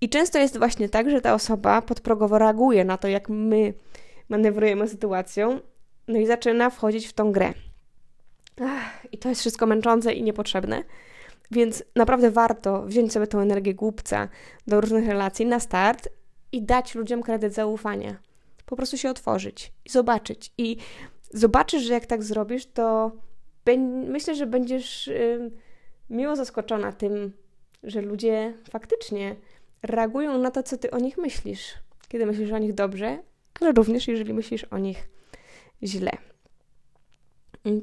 I 0.01 0.09
często 0.09 0.39
jest 0.39 0.59
właśnie 0.59 0.89
tak, 0.89 1.11
że 1.11 1.21
ta 1.21 1.35
osoba 1.35 1.83
podprogowo 1.83 2.39
reaguje 2.39 2.85
na 2.85 2.97
to, 2.97 3.09
jak 3.09 3.29
my 3.29 3.75
manewrujemy 4.29 4.89
sytuacją, 4.89 5.61
no 6.09 6.19
i 6.19 6.27
zaczyna 6.27 6.71
wchodzić 6.71 7.07
w 7.07 7.13
tą 7.13 7.33
grę. 7.33 7.53
Ach, 8.61 9.07
I 9.13 9.19
to 9.19 9.29
jest 9.29 9.41
wszystko 9.41 9.67
męczące 9.67 10.13
i 10.13 10.23
niepotrzebne. 10.23 10.83
Więc 11.51 11.85
naprawdę 11.97 12.31
warto 12.31 12.83
wziąć 12.83 13.13
sobie 13.13 13.27
tą 13.27 13.41
energię 13.41 13.75
głupca 13.75 14.29
do 14.67 14.81
różnych 14.81 15.07
relacji 15.07 15.47
na 15.47 15.61
start 15.61 16.09
i 16.53 16.63
dać 16.63 16.95
ludziom 16.95 17.23
kredyt 17.23 17.55
zaufania. 17.55 18.17
Po 18.67 18.77
prostu 18.77 18.97
się 18.97 19.11
otworzyć 19.11 19.73
i 19.85 19.91
zobaczyć. 19.91 20.53
I 20.59 20.77
zobaczysz, 21.31 21.83
że 21.83 21.93
jak 21.93 22.07
tak 22.07 22.23
zrobisz, 22.23 22.67
to 22.67 23.13
myślę, 24.07 24.35
że 24.35 24.47
będziesz 24.47 25.11
miło 26.11 26.37
zaskoczona 26.37 26.93
tym, 26.93 27.33
że 27.83 28.01
ludzie 28.01 28.55
faktycznie 28.71 29.37
reagują 29.83 30.39
na 30.39 30.51
to, 30.51 30.63
co 30.63 30.79
ty 30.79 30.91
o 30.91 30.99
nich 30.99 31.19
myślisz. 31.19 31.75
Kiedy 32.09 32.27
myślisz 32.27 32.53
o 32.53 32.59
nich 32.59 32.75
dobrze, 32.75 33.23
ale 33.61 33.73
również 33.73 34.09
jeżeli 34.09 34.35
myślisz 34.35 34.65
o 34.65 34.79
nich 34.79 35.09
źle. 35.83 36.13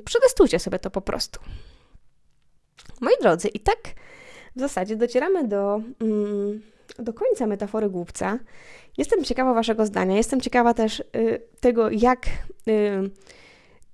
Przetestujcie 0.05 0.59
sobie 0.59 0.79
to 0.79 0.91
po 0.91 1.01
prostu. 1.01 1.39
Moi 3.01 3.13
drodzy, 3.21 3.47
i 3.47 3.59
tak 3.59 3.77
w 4.55 4.59
zasadzie 4.59 4.95
docieramy 4.95 5.47
do, 5.47 5.81
mm, 6.01 6.61
do 6.99 7.13
końca 7.13 7.47
metafory 7.47 7.89
głupca. 7.89 8.39
Jestem 8.97 9.23
ciekawa 9.23 9.53
Waszego 9.53 9.85
zdania. 9.85 10.17
Jestem 10.17 10.41
ciekawa 10.41 10.73
też 10.73 10.99
y, 10.99 11.41
tego, 11.59 11.89
jak 11.89 12.27
y, 12.67 13.09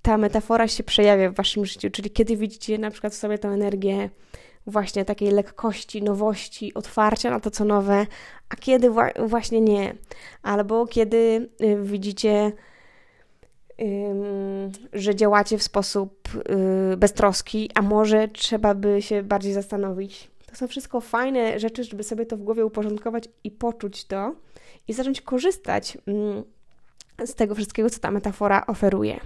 ta 0.02 0.18
metafora 0.18 0.68
się 0.68 0.82
przejawia 0.82 1.30
w 1.30 1.34
Waszym 1.34 1.66
życiu, 1.66 1.90
czyli 1.90 2.10
kiedy 2.10 2.36
widzicie 2.36 2.78
na 2.78 2.90
przykład 2.90 3.12
w 3.12 3.16
sobie 3.16 3.38
tę 3.38 3.48
energię 3.48 4.10
właśnie 4.66 5.04
takiej 5.04 5.30
lekkości, 5.30 6.02
nowości, 6.02 6.74
otwarcia 6.74 7.30
na 7.30 7.40
to, 7.40 7.50
co 7.50 7.64
nowe, 7.64 8.06
a 8.48 8.56
kiedy 8.56 8.90
właśnie 9.26 9.60
nie. 9.60 9.94
Albo 10.42 10.86
kiedy 10.86 11.48
y, 11.62 11.82
widzicie, 11.82 12.52
że 14.92 15.14
działacie 15.14 15.58
w 15.58 15.62
sposób 15.62 16.28
y, 16.92 16.96
beztroski, 16.96 17.70
a 17.74 17.82
może 17.82 18.28
trzeba 18.28 18.74
by 18.74 19.02
się 19.02 19.22
bardziej 19.22 19.52
zastanowić. 19.52 20.30
To 20.46 20.56
są 20.56 20.68
wszystko 20.68 21.00
fajne 21.00 21.60
rzeczy, 21.60 21.84
żeby 21.84 22.02
sobie 22.02 22.26
to 22.26 22.36
w 22.36 22.42
głowie 22.42 22.66
uporządkować 22.66 23.28
i 23.44 23.50
poczuć 23.50 24.04
to 24.04 24.34
i 24.88 24.92
zacząć 24.92 25.20
korzystać 25.20 25.98
mm, 26.06 26.42
z 27.26 27.34
tego 27.34 27.54
wszystkiego, 27.54 27.90
co 27.90 28.00
ta 28.00 28.10
metafora 28.10 28.66
oferuje. 28.66 29.20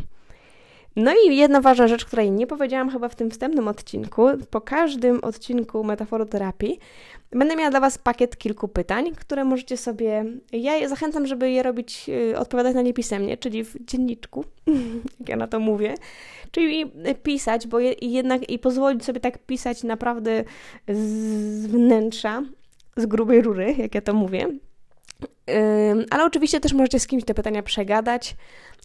No 0.97 1.13
i 1.27 1.37
jedna 1.37 1.61
ważna 1.61 1.89
rzecz, 1.89 2.05
której 2.05 2.31
nie 2.31 2.47
powiedziałam 2.47 2.91
chyba 2.91 3.09
w 3.09 3.15
tym 3.15 3.31
wstępnym 3.31 3.69
odcinku. 3.69 4.27
Po 4.51 4.61
każdym 4.61 5.25
odcinku 5.25 5.85
metaforoterapii 5.85 6.79
będę 7.33 7.57
miała 7.57 7.71
dla 7.71 7.81
Was 7.81 7.99
pakiet 7.99 8.37
kilku 8.37 8.69
pytań, 8.69 9.13
które 9.17 9.45
możecie 9.45 9.77
sobie. 9.77 10.25
Ja 10.53 10.89
zachęcam, 10.89 11.27
żeby 11.27 11.51
je 11.51 11.63
robić, 11.63 12.09
y, 12.09 12.39
odpowiadać 12.39 12.75
na 12.75 12.83
nie 12.83 12.95
pisemnie, 12.95 13.37
czyli 13.37 13.65
w 13.65 13.85
dzienniczku, 13.85 14.45
jak 15.21 15.29
ja 15.29 15.37
na 15.37 15.47
to 15.47 15.61
mówię. 15.61 15.95
Czyli 16.51 16.93
pisać, 17.23 17.67
bo 17.67 17.81
je, 17.81 17.95
jednak 18.03 18.51
i 18.51 18.59
pozwolić 18.59 19.05
sobie 19.05 19.21
tak 19.21 19.39
pisać 19.39 19.83
naprawdę 19.83 20.45
z 20.89 21.67
wnętrza, 21.67 22.43
z 22.97 23.07
grubej 23.07 23.43
rury, 23.43 23.75
jak 23.79 23.95
ja 23.95 24.01
to 24.01 24.15
mówię. 24.15 24.49
Ale 26.11 26.25
oczywiście 26.25 26.61
też 26.61 26.73
możecie 26.73 27.01
z 27.01 27.07
kimś 27.07 27.25
te 27.25 27.35
pytania 27.35 27.63
przegadać. 27.63 28.37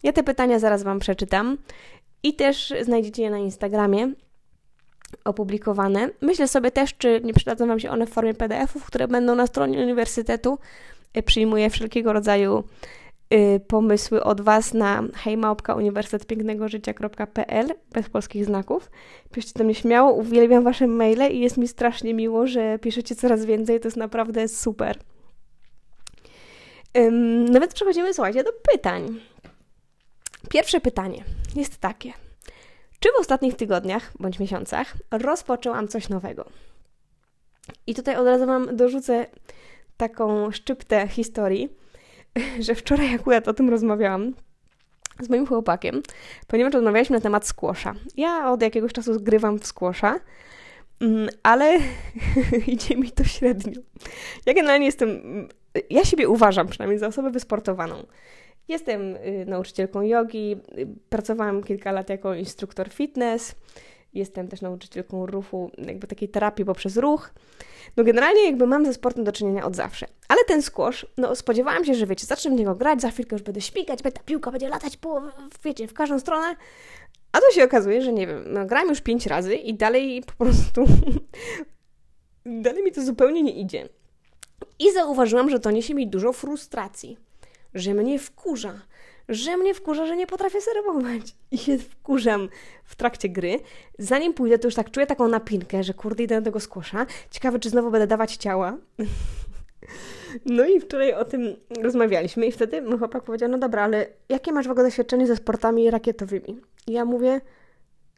Ja 0.02 0.12
te 0.12 0.22
pytania 0.22 0.58
zaraz 0.58 0.82
Wam 0.82 0.98
przeczytam 0.98 1.58
i 2.22 2.34
też 2.34 2.74
znajdziecie 2.82 3.22
je 3.22 3.30
na 3.30 3.38
Instagramie 3.38 4.12
opublikowane. 5.24 6.10
Myślę 6.20 6.48
sobie 6.48 6.70
też, 6.70 6.94
czy 6.94 7.20
nie 7.24 7.34
przydadzą 7.34 7.66
Wam 7.66 7.80
się 7.80 7.90
one 7.90 8.06
w 8.06 8.10
formie 8.10 8.34
PDF-ów, 8.34 8.84
które 8.84 9.08
będą 9.08 9.34
na 9.34 9.46
stronie 9.46 9.78
uniwersytetu. 9.78 10.58
Y, 11.18 11.22
przyjmuję 11.22 11.70
wszelkiego 11.70 12.12
rodzaju 12.12 12.64
y, 13.34 13.60
pomysły 13.60 14.24
od 14.24 14.40
Was 14.40 14.74
na 14.74 15.02
hejmałpka 15.14 15.74
uniwersytetpięknegożycia.pl 15.74 17.68
bez 17.92 18.08
polskich 18.08 18.44
znaków. 18.44 18.90
Piszcie 19.32 19.58
do 19.58 19.64
mnie 19.64 19.74
śmiało, 19.74 20.12
uwielbiam 20.12 20.64
Wasze 20.64 20.86
maile 20.86 21.32
i 21.32 21.40
jest 21.40 21.56
mi 21.56 21.68
strasznie 21.68 22.14
miło, 22.14 22.46
że 22.46 22.78
piszecie 22.78 23.14
coraz 23.14 23.44
więcej, 23.44 23.80
to 23.80 23.88
jest 23.88 23.96
naprawdę 23.96 24.48
super. 24.48 24.98
Więc 27.60 27.74
przechodzimy, 27.74 28.14
słuchajcie, 28.14 28.44
do 28.44 28.52
pytań. 28.72 29.20
Pierwsze 30.50 30.80
pytanie 30.80 31.24
jest 31.56 31.78
takie. 31.78 32.12
Czy 33.00 33.08
w 33.16 33.20
ostatnich 33.20 33.56
tygodniach 33.56 34.12
bądź 34.20 34.38
miesiącach 34.38 34.94
rozpoczęłam 35.10 35.88
coś 35.88 36.08
nowego? 36.08 36.44
I 37.86 37.94
tutaj 37.94 38.16
od 38.16 38.26
razu 38.26 38.46
Wam 38.46 38.76
dorzucę 38.76 39.26
taką 39.96 40.50
szczyptę 40.50 41.08
historii, 41.08 41.68
że 42.66 42.74
wczoraj 42.74 43.14
akurat 43.14 43.48
o 43.48 43.54
tym 43.54 43.70
rozmawiałam 43.70 44.34
z 45.20 45.28
moim 45.28 45.46
chłopakiem, 45.46 46.02
ponieważ 46.46 46.74
rozmawialiśmy 46.74 47.16
na 47.16 47.22
temat 47.22 47.46
skłosza. 47.46 47.94
Ja 48.16 48.50
od 48.50 48.62
jakiegoś 48.62 48.92
czasu 48.92 49.14
zgrywam 49.14 49.58
w 49.58 49.66
skłosza, 49.66 50.20
mm, 51.00 51.28
ale 51.42 51.78
idzie 52.66 52.96
mi 52.96 53.10
to 53.10 53.24
średnio. 53.24 53.80
Ja 54.46 54.54
generalnie 54.54 54.86
jestem, 54.86 55.08
ja 55.90 56.04
siebie 56.04 56.28
uważam 56.28 56.68
przynajmniej 56.68 56.98
za 56.98 57.06
osobę 57.06 57.30
wysportowaną. 57.30 58.06
Jestem 58.68 59.16
y, 59.16 59.44
nauczycielką 59.48 60.02
jogi, 60.02 60.56
y, 60.78 60.86
pracowałam 61.08 61.62
kilka 61.62 61.92
lat 61.92 62.10
jako 62.10 62.34
instruktor 62.34 62.88
fitness, 62.88 63.54
jestem 64.14 64.48
też 64.48 64.60
nauczycielką 64.60 65.26
ruchu, 65.26 65.70
jakby 65.78 66.06
takiej 66.06 66.28
terapii 66.28 66.64
poprzez 66.64 66.96
ruch. 66.96 67.30
No 67.96 68.04
generalnie 68.04 68.46
jakby 68.46 68.66
mam 68.66 68.86
ze 68.86 68.94
sportem 68.94 69.24
do 69.24 69.32
czynienia 69.32 69.64
od 69.64 69.76
zawsze. 69.76 70.06
Ale 70.28 70.44
ten 70.44 70.62
squash, 70.62 71.06
no 71.16 71.36
spodziewałam 71.36 71.84
się, 71.84 71.94
że 71.94 72.06
wiecie, 72.06 72.26
zacznę 72.26 72.50
w 72.50 72.54
niego 72.54 72.74
grać, 72.74 73.00
za 73.00 73.10
chwilkę 73.10 73.36
już 73.36 73.42
będę 73.42 73.60
śpigać, 73.60 74.02
ta 74.02 74.10
piłka 74.10 74.50
będzie 74.50 74.68
latać 74.68 74.96
po, 74.96 75.22
wiecie, 75.64 75.88
w 75.88 75.94
każdą 75.94 76.20
stronę. 76.20 76.56
A 77.32 77.40
to 77.40 77.50
się 77.50 77.64
okazuje, 77.64 78.02
że 78.02 78.12
nie 78.12 78.26
wiem, 78.26 78.44
no 78.46 78.66
grałem 78.66 78.88
już 78.88 79.00
pięć 79.00 79.26
razy 79.26 79.54
i 79.54 79.74
dalej 79.74 80.22
po 80.26 80.44
prostu 80.44 80.84
dalej 82.46 82.84
mi 82.84 82.92
to 82.92 83.02
zupełnie 83.02 83.42
nie 83.42 83.52
idzie. 83.52 83.88
I 84.78 84.92
zauważyłam, 84.92 85.50
że 85.50 85.60
to 85.60 85.70
niesie 85.70 85.94
mi 85.94 86.08
dużo 86.08 86.32
frustracji 86.32 87.16
że 87.74 87.94
mnie 87.94 88.18
wkurza, 88.18 88.74
że 89.28 89.56
mnie 89.56 89.74
wkurza, 89.74 90.06
że 90.06 90.16
nie 90.16 90.26
potrafię 90.26 90.60
serwować. 90.60 91.36
I 91.50 91.58
się 91.58 91.78
wkurzam 91.78 92.48
w 92.84 92.96
trakcie 92.96 93.28
gry. 93.28 93.60
Zanim 93.98 94.34
pójdę, 94.34 94.58
to 94.58 94.66
już 94.66 94.74
tak 94.74 94.90
czuję 94.90 95.06
taką 95.06 95.28
napinkę, 95.28 95.82
że 95.84 95.94
kurde, 95.94 96.24
idę 96.24 96.40
do 96.40 96.44
tego 96.44 96.60
skłosza. 96.60 97.06
Ciekawe, 97.30 97.58
czy 97.58 97.70
znowu 97.70 97.90
będę 97.90 98.06
dawać 98.06 98.36
ciała. 98.36 98.76
No 100.46 100.64
i 100.64 100.80
wczoraj 100.80 101.14
o 101.14 101.24
tym 101.24 101.56
rozmawialiśmy 101.82 102.46
i 102.46 102.52
wtedy 102.52 102.82
mój 102.82 102.98
chłopak 102.98 103.22
powiedział, 103.22 103.48
no 103.48 103.58
dobra, 103.58 103.82
ale 103.82 104.06
jakie 104.28 104.52
masz 104.52 104.68
w 104.68 104.70
ogóle 104.70 104.86
doświadczenie 104.86 105.26
ze 105.26 105.36
sportami 105.36 105.90
rakietowymi? 105.90 106.60
I 106.86 106.92
ja 106.92 107.04
mówię, 107.04 107.40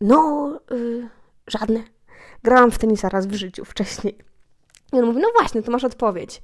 no, 0.00 0.60
yy, 0.70 1.08
żadne. 1.46 1.82
Grałam 2.42 2.70
w 2.70 2.78
tenisa 2.78 3.08
raz 3.08 3.26
w 3.26 3.34
życiu 3.34 3.64
wcześniej. 3.64 4.18
I 4.92 4.96
on 4.96 5.04
mówi, 5.04 5.20
no 5.20 5.28
właśnie, 5.38 5.62
to 5.62 5.72
masz 5.72 5.84
odpowiedź. 5.84 6.42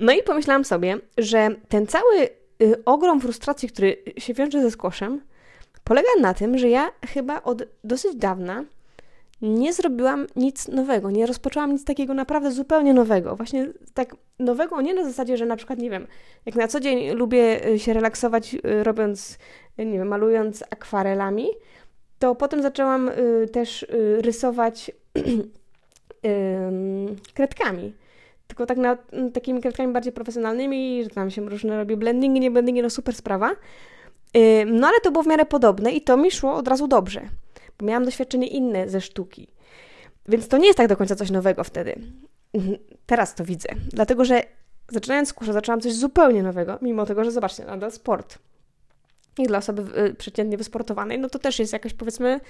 No 0.00 0.12
i 0.12 0.22
pomyślałam 0.22 0.64
sobie, 0.64 0.98
że 1.18 1.48
ten 1.68 1.86
cały 1.86 2.28
y, 2.62 2.84
ogrom 2.84 3.20
frustracji, 3.20 3.68
który 3.68 3.96
się 4.18 4.34
wiąże 4.34 4.62
ze 4.62 4.70
skłoszem, 4.70 5.20
polega 5.84 6.08
na 6.20 6.34
tym, 6.34 6.58
że 6.58 6.68
ja 6.68 6.90
chyba 7.06 7.42
od 7.42 7.62
dosyć 7.84 8.16
dawna 8.16 8.64
nie 9.42 9.72
zrobiłam 9.72 10.26
nic 10.36 10.68
nowego, 10.68 11.10
nie 11.10 11.26
rozpoczęłam 11.26 11.72
nic 11.72 11.84
takiego 11.84 12.14
naprawdę 12.14 12.50
zupełnie 12.50 12.94
nowego. 12.94 13.36
Właśnie 13.36 13.68
tak 13.94 14.16
nowego, 14.38 14.80
nie 14.80 14.94
na 14.94 15.04
zasadzie, 15.04 15.36
że 15.36 15.46
na 15.46 15.56
przykład, 15.56 15.78
nie 15.78 15.90
wiem, 15.90 16.06
jak 16.46 16.54
na 16.54 16.68
co 16.68 16.80
dzień 16.80 17.10
lubię 17.10 17.68
y, 17.68 17.78
się 17.78 17.92
relaksować 17.92 18.54
y, 18.54 18.84
robiąc, 18.84 19.38
nie 19.78 19.98
wiem, 19.98 20.08
malując 20.08 20.62
akwarelami, 20.62 21.48
to 22.18 22.34
potem 22.34 22.62
zaczęłam 22.62 23.10
też 23.52 23.86
rysować 24.18 24.90
kredkami 27.34 27.92
tylko 28.54 28.66
tak 28.66 28.78
na 28.78 28.98
takimi 29.32 29.60
kredkami 29.60 29.92
bardziej 29.92 30.12
profesjonalnymi, 30.12 31.04
że 31.04 31.10
tam 31.10 31.30
się 31.30 31.48
różne 31.48 31.76
robi 31.76 31.96
blendingi, 31.96 32.40
nie 32.40 32.50
blendingi, 32.50 32.82
no 32.82 32.90
super 32.90 33.14
sprawa. 33.14 33.50
No 34.66 34.88
ale 34.88 35.00
to 35.02 35.10
było 35.10 35.24
w 35.24 35.26
miarę 35.26 35.46
podobne 35.46 35.92
i 35.92 36.00
to 36.00 36.16
mi 36.16 36.30
szło 36.30 36.54
od 36.54 36.68
razu 36.68 36.88
dobrze, 36.88 37.20
bo 37.78 37.86
miałam 37.86 38.04
doświadczenie 38.04 38.46
inne 38.46 38.88
ze 38.88 39.00
sztuki. 39.00 39.48
Więc 40.28 40.48
to 40.48 40.58
nie 40.58 40.66
jest 40.66 40.76
tak 40.76 40.88
do 40.88 40.96
końca 40.96 41.16
coś 41.16 41.30
nowego 41.30 41.64
wtedy. 41.64 41.94
Mhm, 42.52 42.78
teraz 43.06 43.34
to 43.34 43.44
widzę, 43.44 43.68
dlatego 43.92 44.24
że 44.24 44.42
zaczynając 44.88 45.32
kursa 45.32 45.52
zaczęłam 45.52 45.80
coś 45.80 45.92
zupełnie 45.92 46.42
nowego, 46.42 46.78
mimo 46.82 47.06
tego, 47.06 47.24
że 47.24 47.30
zobaczcie, 47.30 47.64
nadal 47.64 47.92
sport. 47.92 48.38
I 49.38 49.46
dla 49.46 49.58
osoby 49.58 50.00
y, 50.00 50.14
przeciętnie 50.14 50.56
wysportowanej, 50.56 51.18
no 51.18 51.28
to 51.28 51.38
też 51.38 51.58
jest 51.58 51.72
jakaś 51.72 51.94
powiedzmy 51.94 52.40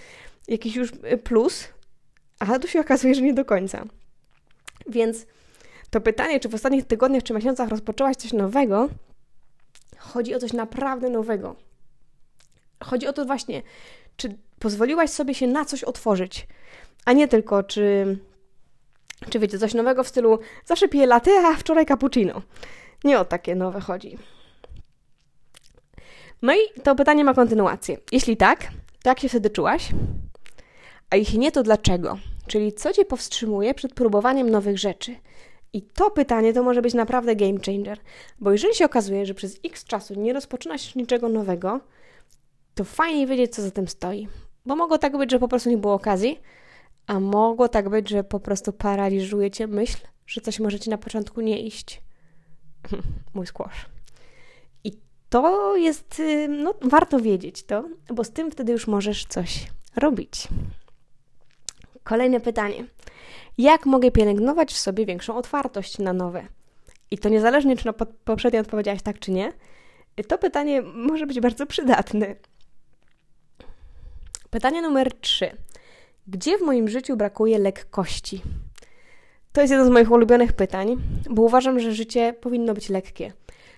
jakiś 0.49 0.77
już 0.77 0.93
y, 1.13 1.19
plus, 1.19 1.69
ale 2.39 2.61
tu 2.61 2.69
się 2.69 2.81
okazuje, 2.81 3.15
że 3.15 3.23
nie 3.23 3.35
do 3.35 3.45
końca. 3.45 3.85
Więc 4.87 5.27
to 5.95 6.01
pytanie, 6.01 6.41
czy 6.41 6.49
w 6.49 6.55
ostatnich 6.55 6.87
tygodniach 6.87 7.23
czy 7.23 7.35
miesiącach 7.35 7.69
rozpoczęłaś 7.69 8.17
coś 8.17 8.33
nowego, 8.33 8.89
chodzi 9.99 10.35
o 10.35 10.39
coś 10.39 10.53
naprawdę 10.53 11.11
nowego. 11.11 11.57
Chodzi 12.85 13.07
o 13.07 13.13
to 13.13 13.25
właśnie, 13.25 13.63
czy 14.17 14.39
pozwoliłaś 14.59 15.11
sobie 15.11 15.35
się 15.35 15.47
na 15.47 15.65
coś 15.65 15.85
otworzyć, 15.85 16.47
a 17.05 17.13
nie 17.13 17.29
tylko, 17.29 17.63
czy, 17.63 18.17
czy 19.31 19.39
wiecie, 19.39 19.59
coś 19.59 19.75
nowego 19.75 20.05
w 20.05 20.09
stylu 20.09 20.39
zawsze 20.65 20.89
piję 20.89 21.07
latte, 21.07 21.31
a 21.47 21.57
wczoraj 21.57 21.87
cappuccino. 21.87 22.43
Nie 23.05 23.19
o 23.19 23.25
takie 23.25 23.55
nowe 23.55 23.81
chodzi. 23.81 24.19
No 26.43 26.55
i 26.55 26.81
to 26.83 26.95
pytanie 26.95 27.25
ma 27.25 27.35
kontynuację. 27.35 27.97
Jeśli 28.13 28.37
tak, 28.37 28.69
to 29.03 29.09
jak 29.09 29.21
się 29.21 29.29
wtedy 29.29 29.51
czułaś? 29.51 29.89
A 31.11 31.17
jeśli 31.17 31.39
nie, 31.39 31.53
to 31.53 31.63
dlaczego? 31.63 32.19
Czyli 32.47 32.73
co 32.73 32.93
cię 32.93 33.05
powstrzymuje 33.05 33.75
przed 33.75 33.95
próbowaniem 33.95 34.51
nowych 34.51 34.79
rzeczy? 34.79 35.17
I 35.75 35.83
to 35.83 36.11
pytanie 36.11 36.53
to 36.53 36.63
może 36.63 36.83
być 36.83 36.95
naprawdę 36.95 37.37
game 37.37 37.59
changer, 37.67 37.99
bo 38.41 38.53
jeżeli 38.53 38.75
się 38.75 38.85
okazuje, 38.85 39.27
że 39.27 39.35
przez 39.35 39.61
x 39.65 39.85
czasu 39.85 40.15
nie 40.15 40.33
rozpoczynasz 40.33 40.95
niczego 40.95 41.29
nowego, 41.29 41.81
to 42.75 42.85
fajnie 42.85 43.27
wiedzieć, 43.27 43.55
co 43.55 43.63
za 43.63 43.71
tym 43.71 43.89
stoi. 43.89 44.29
Bo 44.67 44.77
mogło 44.77 44.99
tak 44.99 45.17
być, 45.19 45.31
że 45.31 45.39
po 45.39 45.49
prostu 45.49 45.71
nie 45.71 45.79
było 45.79 45.95
okazji, 45.95 46.41
a 47.07 47.21
mogło 47.21 47.69
tak 47.69 47.89
być, 47.89 48.09
że 48.09 48.25
po 48.25 48.41
prostu 48.41 48.73
paraliżuje 48.73 49.51
cię 49.51 49.67
myśl, 49.67 49.99
że 50.27 50.41
coś 50.41 50.61
może 50.61 50.81
ci 50.81 50.91
na 50.91 50.99
początku 50.99 51.41
nie 51.41 51.61
iść. 51.61 52.03
Mój 53.35 53.47
skłosz. 53.47 53.87
I 54.85 54.93
to 55.29 55.77
jest, 55.77 56.21
y, 56.21 56.49
no, 56.49 56.75
warto 56.83 57.21
wiedzieć 57.21 57.65
to, 57.65 57.85
bo 58.15 58.25
z 58.25 58.31
tym 58.31 58.51
wtedy 58.51 58.73
już 58.73 58.87
możesz 58.87 59.27
coś 59.27 59.67
robić. 59.97 60.49
Kolejne 62.05 62.41
pytanie. 62.41 62.85
Jak 63.59 63.87
mogę 63.87 64.11
pielęgnować 64.11 64.73
w 64.73 64.79
sobie 64.79 65.07
większą 65.07 65.37
otwartość 65.37 65.99
na 65.99 66.13
nowe? 66.13 66.47
I 67.11 67.19
to 67.19 67.29
niezależnie, 67.29 67.77
czy 67.77 67.87
na 67.87 67.93
poprzednio 68.25 68.61
odpowiedziałaś 68.61 69.03
tak, 69.03 69.19
czy 69.19 69.31
nie, 69.31 69.53
to 70.29 70.39
pytanie 70.39 70.83
może 70.83 71.27
być 71.27 71.41
bardzo 71.41 71.67
przydatne. 71.67 72.37
Pytanie 74.51 74.83
numer 74.83 75.21
trzy. 75.21 75.51
Gdzie 76.27 76.59
w 76.59 76.63
moim 76.63 76.89
życiu 76.89 77.17
brakuje 77.17 77.59
lekkości? 77.59 78.43
To 79.53 79.61
jest 79.61 79.71
jedno 79.71 79.87
z 79.87 79.91
moich 79.91 80.11
ulubionych 80.11 80.53
pytań, 80.53 80.97
bo 81.31 81.43
uważam, 81.43 81.81
że 81.81 81.93
życie 81.93 82.33
powinno 82.41 82.75
być 82.75 82.89
lekkie. 82.89 83.33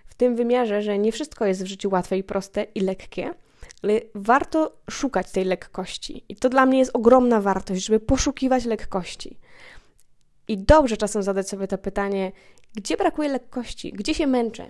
W 0.06 0.14
tym 0.14 0.36
wymiarze, 0.36 0.82
że 0.82 0.98
nie 0.98 1.12
wszystko 1.12 1.46
jest 1.46 1.62
w 1.62 1.66
życiu 1.66 1.90
łatwe 1.90 2.18
i 2.18 2.24
proste 2.24 2.66
i 2.74 2.80
lekkie, 2.80 3.34
ale 3.82 4.00
warto 4.14 4.76
szukać 4.90 5.30
tej 5.30 5.44
lekkości. 5.44 6.24
I 6.28 6.36
to 6.36 6.48
dla 6.48 6.66
mnie 6.66 6.78
jest 6.78 6.90
ogromna 6.94 7.40
wartość, 7.40 7.84
żeby 7.84 8.00
poszukiwać 8.00 8.64
lekkości. 8.64 9.38
I 10.48 10.58
dobrze 10.58 10.96
czasem 10.96 11.22
zadać 11.22 11.48
sobie 11.48 11.68
to 11.68 11.78
pytanie, 11.78 12.32
gdzie 12.74 12.96
brakuje 12.96 13.28
lekkości, 13.28 13.92
gdzie 13.92 14.14
się 14.14 14.26
męczę, 14.26 14.66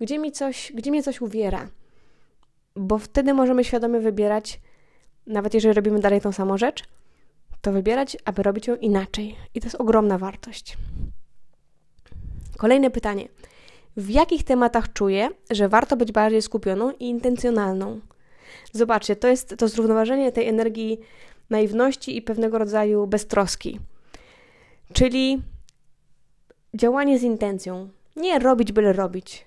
gdzie, 0.00 0.18
mi 0.18 0.32
coś, 0.32 0.72
gdzie 0.74 0.90
mnie 0.90 1.02
coś 1.02 1.20
uwiera. 1.20 1.68
Bo 2.76 2.98
wtedy 2.98 3.34
możemy 3.34 3.64
świadomie 3.64 4.00
wybierać, 4.00 4.60
nawet 5.26 5.54
jeżeli 5.54 5.74
robimy 5.74 6.00
dalej 6.00 6.20
tą 6.20 6.32
samą 6.32 6.58
rzecz, 6.58 6.84
to 7.60 7.72
wybierać, 7.72 8.16
aby 8.24 8.42
robić 8.42 8.66
ją 8.66 8.76
inaczej. 8.76 9.36
I 9.54 9.60
to 9.60 9.66
jest 9.66 9.80
ogromna 9.80 10.18
wartość. 10.18 10.76
Kolejne 12.56 12.90
pytanie. 12.90 13.28
W 13.96 14.10
jakich 14.10 14.44
tematach 14.44 14.92
czuję, 14.92 15.28
że 15.50 15.68
warto 15.68 15.96
być 15.96 16.12
bardziej 16.12 16.42
skupioną 16.42 16.90
i 16.90 17.08
intencjonalną? 17.08 18.00
Zobaczcie, 18.72 19.16
to 19.16 19.28
jest 19.28 19.54
to 19.58 19.68
zrównoważenie 19.68 20.32
tej 20.32 20.48
energii 20.48 21.00
naiwności 21.50 22.16
i 22.16 22.22
pewnego 22.22 22.58
rodzaju 22.58 23.06
beztroski. 23.06 23.80
Czyli 24.92 25.42
działanie 26.74 27.18
z 27.18 27.22
intencją. 27.22 27.88
Nie 28.16 28.38
robić 28.38 28.72
byle 28.72 28.92
robić, 28.92 29.44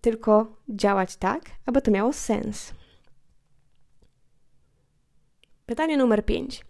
tylko 0.00 0.46
działać 0.68 1.16
tak, 1.16 1.42
aby 1.66 1.82
to 1.82 1.90
miało 1.90 2.12
sens. 2.12 2.72
Pytanie 5.66 5.96
numer 5.96 6.24
5. 6.24 6.64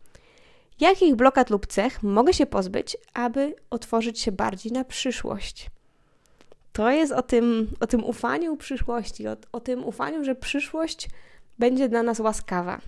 Jakich 0.80 1.14
blokad 1.16 1.50
lub 1.50 1.66
cech 1.66 2.02
mogę 2.02 2.32
się 2.32 2.46
pozbyć, 2.46 2.96
aby 3.14 3.54
otworzyć 3.70 4.20
się 4.20 4.32
bardziej 4.32 4.72
na 4.72 4.84
przyszłość? 4.84 5.70
To 6.72 6.90
jest 6.90 7.12
o 7.12 7.22
tym, 7.22 7.70
o 7.80 7.86
tym 7.86 8.04
ufaniu 8.04 8.56
przyszłości, 8.56 9.28
o, 9.28 9.36
o 9.52 9.60
tym 9.60 9.84
ufaniu, 9.84 10.24
że 10.24 10.34
przyszłość 10.34 11.08
będzie 11.60 11.88
dla 11.88 12.02
nas 12.02 12.20
łaskawa. 12.20 12.80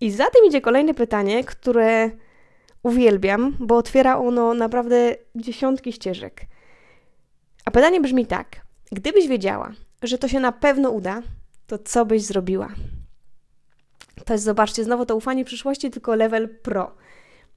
I 0.00 0.10
za 0.10 0.30
tym 0.30 0.44
idzie 0.48 0.60
kolejne 0.60 0.94
pytanie, 0.94 1.44
które 1.44 2.10
uwielbiam, 2.82 3.56
bo 3.60 3.76
otwiera 3.76 4.18
ono 4.18 4.54
naprawdę 4.54 5.14
dziesiątki 5.34 5.92
ścieżek. 5.92 6.42
A 7.64 7.70
pytanie 7.70 8.00
brzmi 8.00 8.26
tak: 8.26 8.60
gdybyś 8.92 9.28
wiedziała, 9.28 9.72
że 10.02 10.18
to 10.18 10.28
się 10.28 10.40
na 10.40 10.52
pewno 10.52 10.90
uda, 10.90 11.22
to 11.66 11.78
co 11.78 12.06
byś 12.06 12.22
zrobiła? 12.22 12.68
To 14.24 14.32
jest, 14.32 14.44
zobaczcie, 14.44 14.84
znowu 14.84 15.06
to 15.06 15.16
ufanie 15.16 15.44
przyszłości, 15.44 15.90
tylko 15.90 16.14
level 16.14 16.48
pro. 16.48 16.94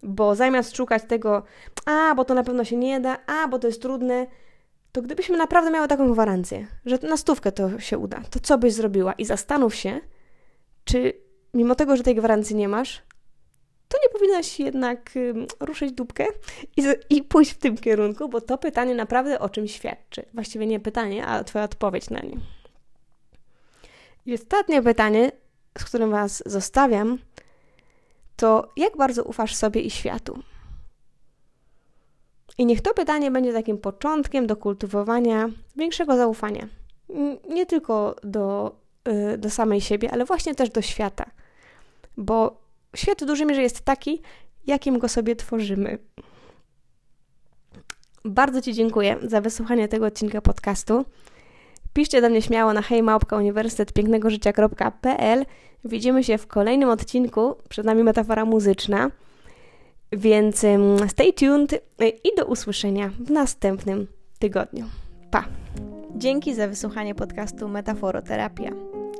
Bo 0.04 0.36
zamiast 0.36 0.76
szukać 0.78 1.04
tego, 1.08 1.44
a, 1.86 2.16
bo 2.16 2.26
to 2.26 2.34
na 2.34 2.44
pewno 2.44 2.64
się 2.64 2.78
nie 2.78 3.00
da, 3.00 3.18
a, 3.28 3.48
bo 3.48 3.60
to 3.60 3.68
jest 3.68 3.82
trudne, 3.82 4.28
to 4.96 5.02
gdybyśmy 5.02 5.38
naprawdę 5.38 5.72
miały 5.72 5.88
taką 5.88 6.14
gwarancję, 6.14 6.68
że 6.86 6.98
na 6.98 7.18
stówkę 7.18 7.52
to 7.52 7.80
się 7.80 7.98
uda, 7.98 8.22
to 8.30 8.40
co 8.40 8.58
byś 8.58 8.74
zrobiła? 8.74 9.14
I 9.14 9.26
zastanów 9.26 9.76
się, 9.76 10.00
czy 10.84 11.14
mimo 11.54 11.76
tego, 11.76 11.98
że 11.98 12.04
tej 12.04 12.16
gwarancji 12.16 12.56
nie 12.56 12.68
masz, 12.68 13.02
to 13.88 13.98
nie 14.04 14.10
powinnaś 14.10 14.60
jednak 14.60 15.12
ruszyć 15.60 15.92
dupkę 15.92 16.26
i, 16.78 16.84
i 17.10 17.24
pójść 17.24 17.52
w 17.52 17.58
tym 17.58 17.78
kierunku, 17.78 18.30
bo 18.30 18.42
to 18.42 18.58
pytanie 18.58 18.96
naprawdę 18.96 19.40
o 19.40 19.50
czym 19.50 19.68
świadczy. 19.68 20.26
Właściwie 20.34 20.68
nie 20.68 20.80
pytanie, 20.80 21.26
a 21.26 21.44
Twoja 21.44 21.66
odpowiedź 21.66 22.10
na 22.10 22.20
nie. 22.20 22.38
I 24.26 24.34
ostatnie 24.34 24.82
pytanie, 24.82 25.32
z 25.78 25.86
którym 25.86 26.12
Was 26.12 26.44
zostawiam, 26.46 27.20
to 28.36 28.72
jak 28.78 28.98
bardzo 28.98 29.24
ufasz 29.24 29.56
sobie 29.56 29.82
i 29.82 29.92
światu? 29.92 30.44
I 32.58 32.66
niech 32.66 32.82
to 32.82 32.94
pytanie 32.94 33.32
będzie 33.32 33.54
takim 33.54 33.78
początkiem 33.78 34.48
do 34.48 34.56
kultywowania 34.56 35.50
większego 35.76 36.18
zaufania. 36.18 36.68
Nie 37.50 37.66
tylko 37.66 38.16
do, 38.24 38.76
y, 39.34 39.38
do 39.38 39.50
samej 39.50 39.82
siebie, 39.82 40.12
ale 40.12 40.26
właśnie 40.26 40.56
też 40.56 40.70
do 40.70 40.82
świata. 40.82 41.26
Bo 42.18 42.62
świat 42.96 43.24
w 43.24 43.26
dużej 43.26 43.48
mierze 43.48 43.62
jest 43.62 43.82
taki, 43.82 44.22
jakim 44.68 45.00
go 45.00 45.10
sobie 45.10 45.36
tworzymy. 45.36 45.98
Bardzo 48.26 48.62
Ci 48.62 48.74
dziękuję 48.74 49.18
za 49.24 49.42
wysłuchanie 49.42 49.88
tego 49.88 50.06
odcinka 50.06 50.42
podcastu. 50.42 51.06
Piszcie 51.94 52.22
do 52.22 52.30
mnie 52.30 52.42
śmiało 52.42 52.74
na 52.74 52.82
hejmałpka 52.82 53.38
uniwersytet 53.38 53.94
pięknego 53.94 54.30
życia.pl. 54.30 55.46
Widzimy 55.86 56.24
się 56.24 56.38
w 56.38 56.48
kolejnym 56.48 56.90
odcinku. 56.90 57.56
Przed 57.70 57.86
nami 57.86 58.04
metafora 58.04 58.46
muzyczna. 58.46 59.12
Więc 60.12 60.66
stay 61.08 61.34
tuned 61.34 61.74
i 62.24 62.36
do 62.38 62.46
usłyszenia 62.46 63.12
w 63.20 63.32
następnym 63.32 64.08
tygodniu. 64.40 64.86
Pa! 65.32 65.46
Dzięki 66.16 66.56
za 66.56 66.68
wysłuchanie 66.68 67.16
podcastu 67.16 67.68
Metaforoterapia. 67.68 68.70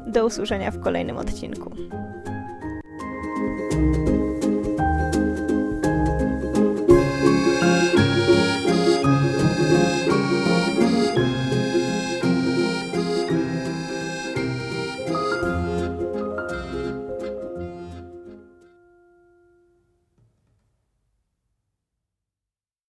Do 0.07 0.27
usłyszenia 0.27 0.70
w 0.70 0.81
kolejnym 0.81 1.16
odcinku. 1.16 1.70